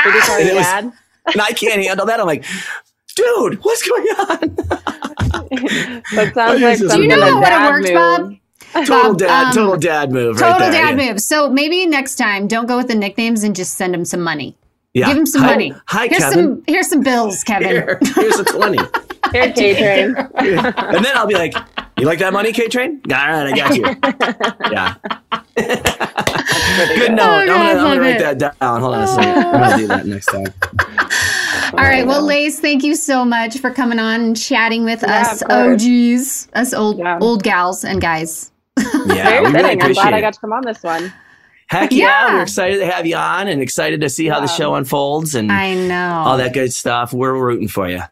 [0.03, 0.93] Did you call And it was- dad?
[1.33, 2.19] And I can't handle that.
[2.19, 2.45] I'm like,
[3.15, 4.57] dude, what's going on?
[6.15, 7.95] That sounds Do you know a what dad works, move.
[7.95, 8.87] Bob?
[8.87, 10.41] Total Bob, dad, um, total dad move.
[10.41, 11.11] right Total there, dad yeah.
[11.13, 11.21] move.
[11.21, 14.57] So maybe next time, don't go with the nicknames and just send him some money.
[14.95, 15.09] Yeah.
[15.09, 15.75] Give him some Hi- money.
[15.89, 16.39] Hi, here's Kevin.
[16.39, 16.65] some.
[16.67, 17.69] Here's some bills, Kevin.
[17.69, 18.79] Here, here's a 20.
[19.33, 20.15] Here, K Train.
[20.17, 21.55] and then I'll be like,
[21.99, 23.01] "You like that money, K Train?
[23.11, 23.83] All right, I got you."
[24.73, 24.95] yeah.
[25.57, 27.21] Good note.
[27.21, 28.81] Oh, I'm gonna, I'm gonna write that down.
[28.81, 29.45] Hold on a second.
[29.45, 30.47] I'm gonna do that next time.
[31.79, 32.07] All right.
[32.07, 35.49] Well, Lace, thank you so much for coming on and chatting with Yeah, us of
[35.49, 35.83] course.
[35.83, 37.19] OGs, us old Yeah.
[37.21, 38.51] old gals and guys.
[39.07, 39.65] Yeah, we really fitting.
[39.65, 41.13] I'm appreciate glad I got to come on this one.
[41.69, 41.99] Heck yeah.
[42.29, 42.35] Yeah.
[42.35, 45.51] We're excited to have you on and excited to see how the show unfolds and
[45.51, 46.23] I know.
[46.27, 47.13] all that good stuff.
[47.15, 48.03] We're rooting for you.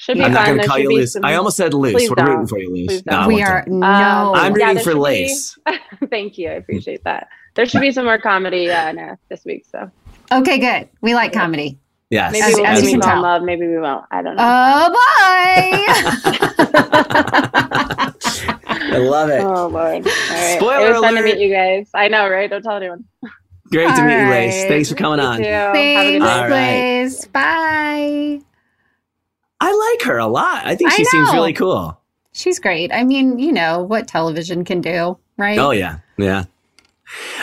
[0.00, 0.54] Should be I'm not fun.
[0.54, 1.12] going to call you be loose.
[1.14, 1.92] some- I almost said loose.
[1.92, 2.28] Please We're don't.
[2.28, 2.86] rooting for you, loose.
[2.86, 3.86] Please No, we are do no.
[3.86, 5.58] Um, I'm yeah, rooting there for should be- lace.
[6.10, 6.48] Thank you.
[6.50, 7.28] I appreciate that.
[7.54, 9.66] There should be some more comedy uh, no, this week.
[9.70, 9.90] So
[10.30, 10.88] okay, good.
[11.00, 11.78] We like comedy.
[12.10, 12.32] Yes.
[12.32, 13.22] maybe As- we'll as you maybe can fall in tell.
[13.22, 13.42] love.
[13.42, 14.04] Maybe we won't.
[14.12, 14.44] I don't know.
[14.46, 15.84] Oh boy.
[18.90, 19.40] I love it.
[19.42, 19.74] oh lord!
[19.74, 20.56] All right.
[20.58, 21.90] Spoiler it was fun to meet you guys.
[21.94, 22.48] I know, right?
[22.48, 23.04] Don't tell anyone.
[23.70, 24.64] Great to meet you, Lace.
[24.66, 25.38] Thanks for coming You on.
[25.38, 25.44] too.
[25.44, 27.02] Have a Thanks, good All day.
[27.04, 28.38] right.
[28.40, 28.44] Bye.
[29.60, 30.64] I like her a lot.
[30.66, 32.00] I think I she seems really cool.
[32.32, 32.92] She's great.
[32.92, 35.58] I mean, you know what television can do, right?
[35.58, 36.44] Oh yeah, yeah.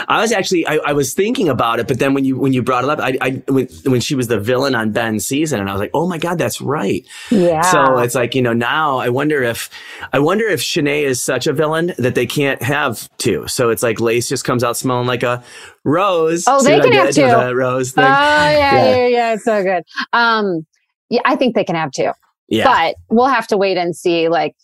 [0.06, 2.62] I was actually I, I was thinking about it, but then when you when you
[2.62, 5.68] brought it up, I, I when, when she was the villain on Ben's season, and
[5.68, 7.04] I was like, oh my god, that's right.
[7.32, 7.62] Yeah.
[7.62, 9.68] So it's like you know now I wonder if
[10.12, 13.48] I wonder if Shanae is such a villain that they can't have two.
[13.48, 15.42] So it's like Lace just comes out smelling like a
[15.82, 16.44] rose.
[16.46, 17.22] Oh, they I can have two.
[17.26, 18.04] the rose Oh thing.
[18.04, 18.84] yeah, Yeah.
[18.96, 19.82] yeah, yeah, It's so good.
[20.12, 20.64] Um,
[21.10, 22.10] yeah, I think they can have two,
[22.48, 24.54] yeah, but we'll have to wait and see, like,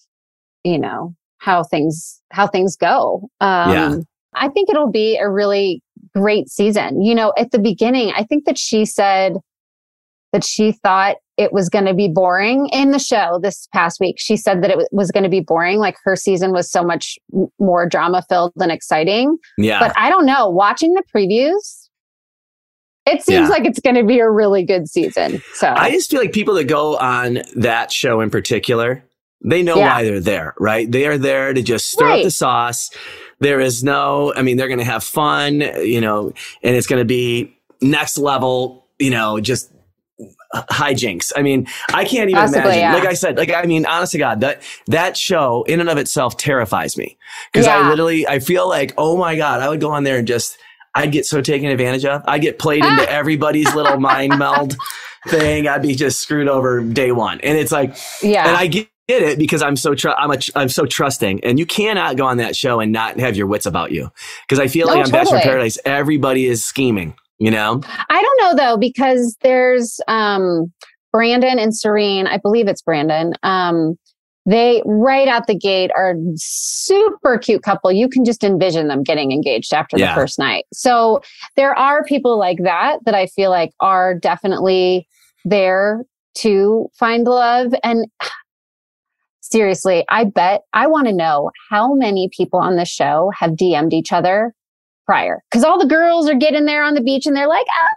[0.64, 3.28] you know, how things how things go.
[3.40, 3.94] Um, Yeah.
[4.34, 5.82] I think it'll be a really
[6.14, 7.02] great season.
[7.02, 9.36] You know, at the beginning, I think that she said
[10.32, 14.16] that she thought it was going to be boring in the show this past week.
[14.18, 15.78] She said that it was going to be boring.
[15.78, 19.36] Like her season was so much m- more drama filled and exciting.
[19.58, 19.78] yeah.
[19.78, 20.48] But I don't know.
[20.48, 21.81] Watching the previews,
[23.06, 23.48] it seems Yeah.
[23.48, 25.42] like it's going to be a really good season.
[25.54, 29.02] So I just feel like people that go on that show in particular,
[29.44, 29.92] they know Yeah.
[29.94, 30.90] why they're there, right?
[30.90, 32.90] They are there to just stir up the sauce.
[33.40, 36.32] There is no, I mean, they're going to have fun, you know,
[36.62, 39.72] and it's going to be next level, you know, just
[40.54, 41.32] hijinks.
[41.34, 42.80] I mean, I can't even Possibly, imagine.
[42.80, 42.94] yeah.
[42.94, 45.98] Like I said, like I mean, honest to God, that that show in and of
[45.98, 47.16] itself terrifies me
[47.52, 50.28] because I literally I feel like, oh my God, I would go on there and
[50.28, 50.56] just
[50.94, 52.22] I'd get so taken advantage of.
[52.26, 54.76] I'd get played into everybody's little mind meld
[55.28, 55.68] thing.
[55.68, 57.40] I'd be just screwed over day one.
[57.40, 58.48] And it's like, yeah.
[58.48, 61.66] and I get it because I'm so tr- I'm a I'm so trusting, and you
[61.66, 64.10] cannot go on that show and not have your wits about you
[64.46, 65.42] because I feel like No, on Bachelor in.
[65.42, 67.14] Paradise, everybody is scheming.
[67.38, 70.72] You know, I don't know though, because there's um,
[71.12, 72.26] Brandon and Serene.
[72.26, 73.34] I believe it's Brandon.
[73.42, 73.96] Um,
[74.44, 77.92] they right out the gate are super cute couple.
[77.92, 80.08] You can just envision them getting engaged after Yeah.
[80.14, 80.64] the first night.
[80.72, 81.20] So
[81.56, 85.06] there are people like that that I feel like are definitely
[85.44, 86.02] there
[86.38, 87.72] to find love.
[87.84, 88.06] And
[89.40, 93.92] seriously, I bet I want to know how many people on the show have DM'd
[93.92, 94.54] each other
[95.06, 97.88] prior because all the girls are getting there on the beach and they're like, ah.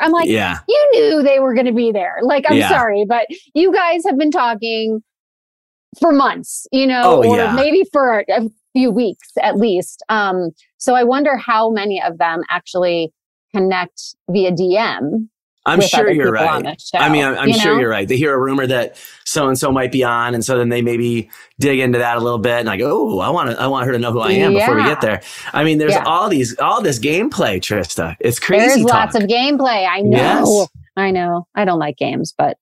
[0.00, 2.16] I'm like, yeah, you knew they were going to be there.
[2.22, 2.70] Like, I'm Yeah.
[2.70, 5.02] sorry, but you guys have been talking
[5.98, 7.52] for months, you know, Oh, or yeah.
[7.54, 10.02] maybe for a few weeks at least.
[10.08, 13.12] Um, so I wonder how many of them actually
[13.54, 15.28] connect via DM.
[15.64, 16.76] I'm sure you're right.
[16.94, 17.80] I mean, I'm, I'm you sure know?
[17.80, 18.08] you're right.
[18.08, 20.82] They hear a rumor that so and so might be on, and so then they
[20.82, 21.30] maybe
[21.60, 23.92] dig into that a little bit and like, oh, I want to, I want her
[23.92, 25.22] to know who I am before we get there.
[25.52, 26.02] I mean, there's Yeah.
[26.04, 28.16] all these, all this gameplay, Trista.
[28.18, 28.66] It's crazy.
[28.66, 28.92] There's talk.
[29.12, 29.86] lots of gameplay.
[29.88, 30.18] I know.
[30.18, 30.68] Yes.
[30.96, 31.46] I know.
[31.54, 32.56] I don't like games, but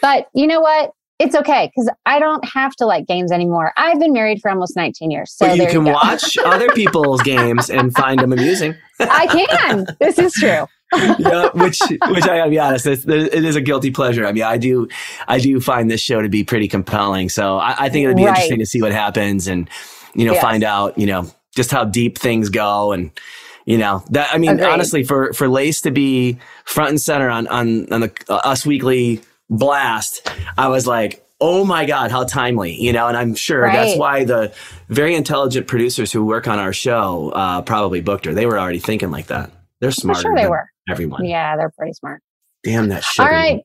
[0.00, 0.90] but you know what?
[1.22, 3.72] It's okay because I don't have to like games anymore.
[3.76, 5.32] I've been married for almost 19 years.
[5.32, 5.92] So but you can go.
[5.92, 8.74] watch other people's games and find them amusing.
[9.00, 9.86] I can.
[10.00, 10.66] This is true.
[11.18, 14.26] yeah, which which I gotta be honest, it's, it is a guilty pleasure.
[14.26, 14.88] I mean, I do
[15.26, 17.28] I do find this show to be pretty compelling.
[17.30, 18.30] So I, I think it'd be Right.
[18.30, 19.70] interesting to see what happens and
[20.14, 20.42] you know Yes.
[20.42, 23.10] find out you know just how deep things go and
[23.64, 24.66] you know that I mean Agreed.
[24.66, 28.66] honestly for for Lace to be front and center on on on the uh, Us
[28.66, 29.22] Weekly
[29.56, 30.28] blast,
[30.58, 31.18] I was like.
[31.44, 34.52] Oh my God, how timely, you know, and I'm sure that's why the
[34.86, 38.32] very intelligent producers who work on our show uh, probably booked her.
[38.32, 39.50] They were already thinking like that.
[39.80, 40.68] They're For smarter sure they than were.
[40.88, 41.24] everyone.
[41.24, 42.22] Yeah, they're pretty smart.
[42.62, 43.26] Damn that shit.
[43.26, 43.60] All right.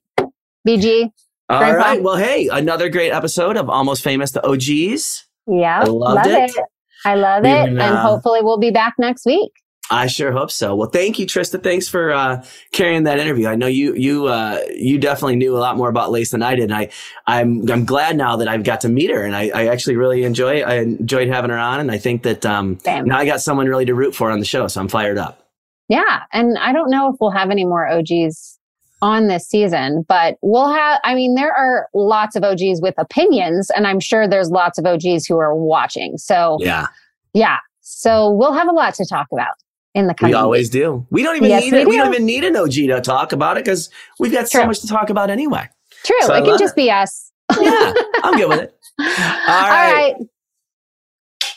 [0.68, 1.12] BG.
[1.50, 1.78] All Grandpa.
[1.78, 2.02] right.
[2.02, 5.28] Well, hey, another great episode of Almost Famous the OGs.
[5.46, 5.82] Yeah.
[5.82, 6.50] I loved love it.
[6.50, 6.66] it.
[7.06, 7.48] I love it.
[7.70, 9.52] and uh, hopefully we'll be back next week.
[9.90, 10.76] I sure hope so.
[10.76, 11.62] Well, thank you, Trista.
[11.62, 13.48] Thanks for uh, carrying that interview.
[13.48, 16.56] I know you you uh, you definitely knew a lot more about Lace than I
[16.56, 16.66] did.
[16.66, 16.90] And I
[17.26, 20.24] I'm I'm glad now that I've got to meet her, and I, I actually really
[20.24, 23.68] enjoy I enjoyed having her on, and I think that um, now I got someone
[23.68, 25.48] really to root for on the show, so I'm fired up.
[25.90, 26.24] Yeah.
[26.34, 28.60] And I don't know if we'll have any more OGs
[29.02, 33.70] on this season, but we'll have, I mean, there are lots of OGs with opinions,
[33.76, 36.18] and I'm sure there's lots of OGs who are watching.
[36.18, 36.88] So, Yeah,
[37.34, 37.58] yeah.
[37.82, 39.54] So we'll have a lot to talk about
[39.96, 40.70] in the coming we always weeks.
[40.74, 41.08] do.
[41.10, 41.88] We don't even Yes, need we it.
[41.88, 44.82] We don't even need an OG to talk about it because we've got so much
[44.82, 45.68] to talk about anyway.
[46.04, 46.16] True.
[46.22, 46.76] So it can just it.
[46.78, 47.32] be us.
[47.60, 48.76] Yeah, I'm good with it.
[49.00, 49.94] All right.
[49.94, 50.16] right.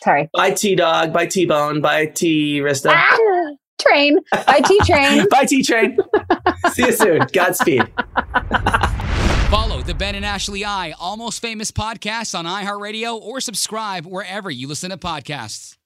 [0.02, 0.30] Sorry.
[0.32, 1.12] Bye T Dog.
[1.12, 1.80] Bye T Bone.
[1.80, 2.90] Bye T Rista.
[2.94, 3.50] Ah,
[3.80, 4.18] train.
[4.32, 5.26] Bye, T Train.
[5.30, 5.98] Bye T Train.
[6.72, 7.20] See you soon.
[7.32, 7.82] Godspeed.
[9.50, 14.68] Follow the Ben and Ashley I Almost Famous podcast on iHeartRadio or subscribe wherever you
[14.68, 15.76] listen to podcasts.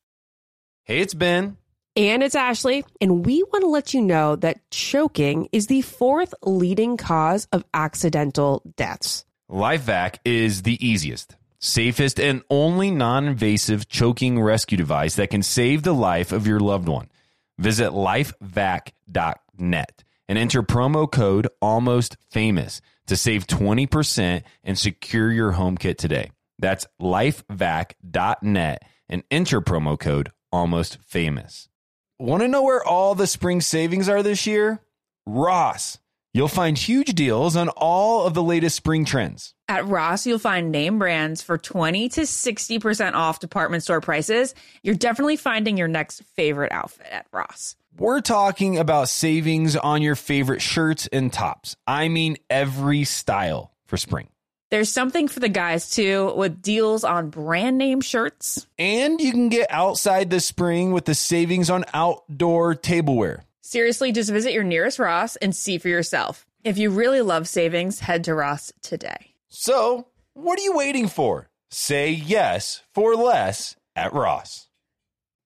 [0.84, 1.57] Hey, it's Ben.
[1.97, 6.34] And it's Ashley, and we want to let you know that choking is the fourth
[6.42, 9.24] leading cause of accidental deaths.
[9.49, 15.84] LifeVac is the easiest, safest, and only non invasive choking rescue device that can save
[15.84, 17.09] the life of your loved one.
[17.59, 25.76] Visit lifevac.net and enter promo code almost famous to save 20% and secure your home
[25.76, 26.32] kit today.
[26.59, 31.68] That's lifevac.net and enter promo code almost famous.
[32.20, 34.80] Want to know where all the spring savings are this year?
[35.26, 35.98] Ross.
[36.32, 39.52] You'll find huge deals on all of the latest spring trends.
[39.66, 44.54] At Ross, you'll find name brands for 20 to 60% off department store prices.
[44.84, 47.74] You're definitely finding your next favorite outfit at Ross.
[47.96, 51.74] We're talking about savings on your favorite shirts and tops.
[51.84, 54.28] I mean, every style for spring.
[54.74, 58.66] There's something for the guys too, with deals on brand name shirts.
[58.76, 63.44] And you can get outside this spring with the savings on outdoor tableware.
[63.60, 66.44] Seriously, just visit your nearest Ross and see for yourself.
[66.64, 69.36] If you really love savings, head to Ross today.
[69.46, 71.48] So, what are you waiting for?
[71.70, 74.66] Say yes for less at Ross.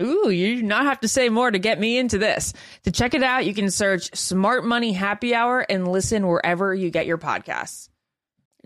[0.00, 2.52] Ooh, you do not have to say more to get me into this.
[2.84, 6.90] To check it out, you can search Smart Money Happy Hour and listen wherever you
[6.90, 7.88] get your podcasts.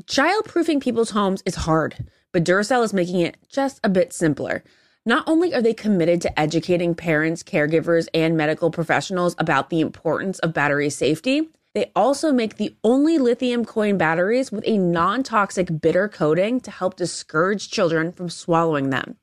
[0.04, 4.62] Childproofing people's homes is hard, but Duracell is making it just a bit simpler.
[5.06, 10.38] Not only are they committed to educating parents, caregivers, and medical professionals about the importance
[10.40, 15.80] of battery safety, they also make the only lithium coin batteries with a non toxic
[15.80, 19.16] bitter coating to help discourage children from swallowing them.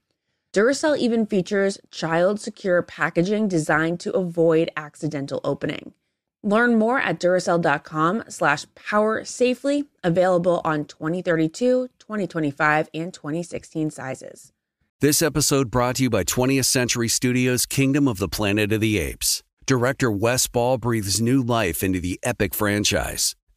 [0.51, 5.93] Duracell even features child secure packaging designed to avoid accidental opening.
[6.41, 14.51] Learn more at Duracell.com slash power safely, available on 2032, 2025, and 2016 sizes.
[15.01, 18.97] This episode brought to you by 20th Century Studios' Kingdom of the Planet of the
[18.97, 19.43] Apes.
[19.65, 23.35] Director Wes Ball breathes new life into the epic franchise.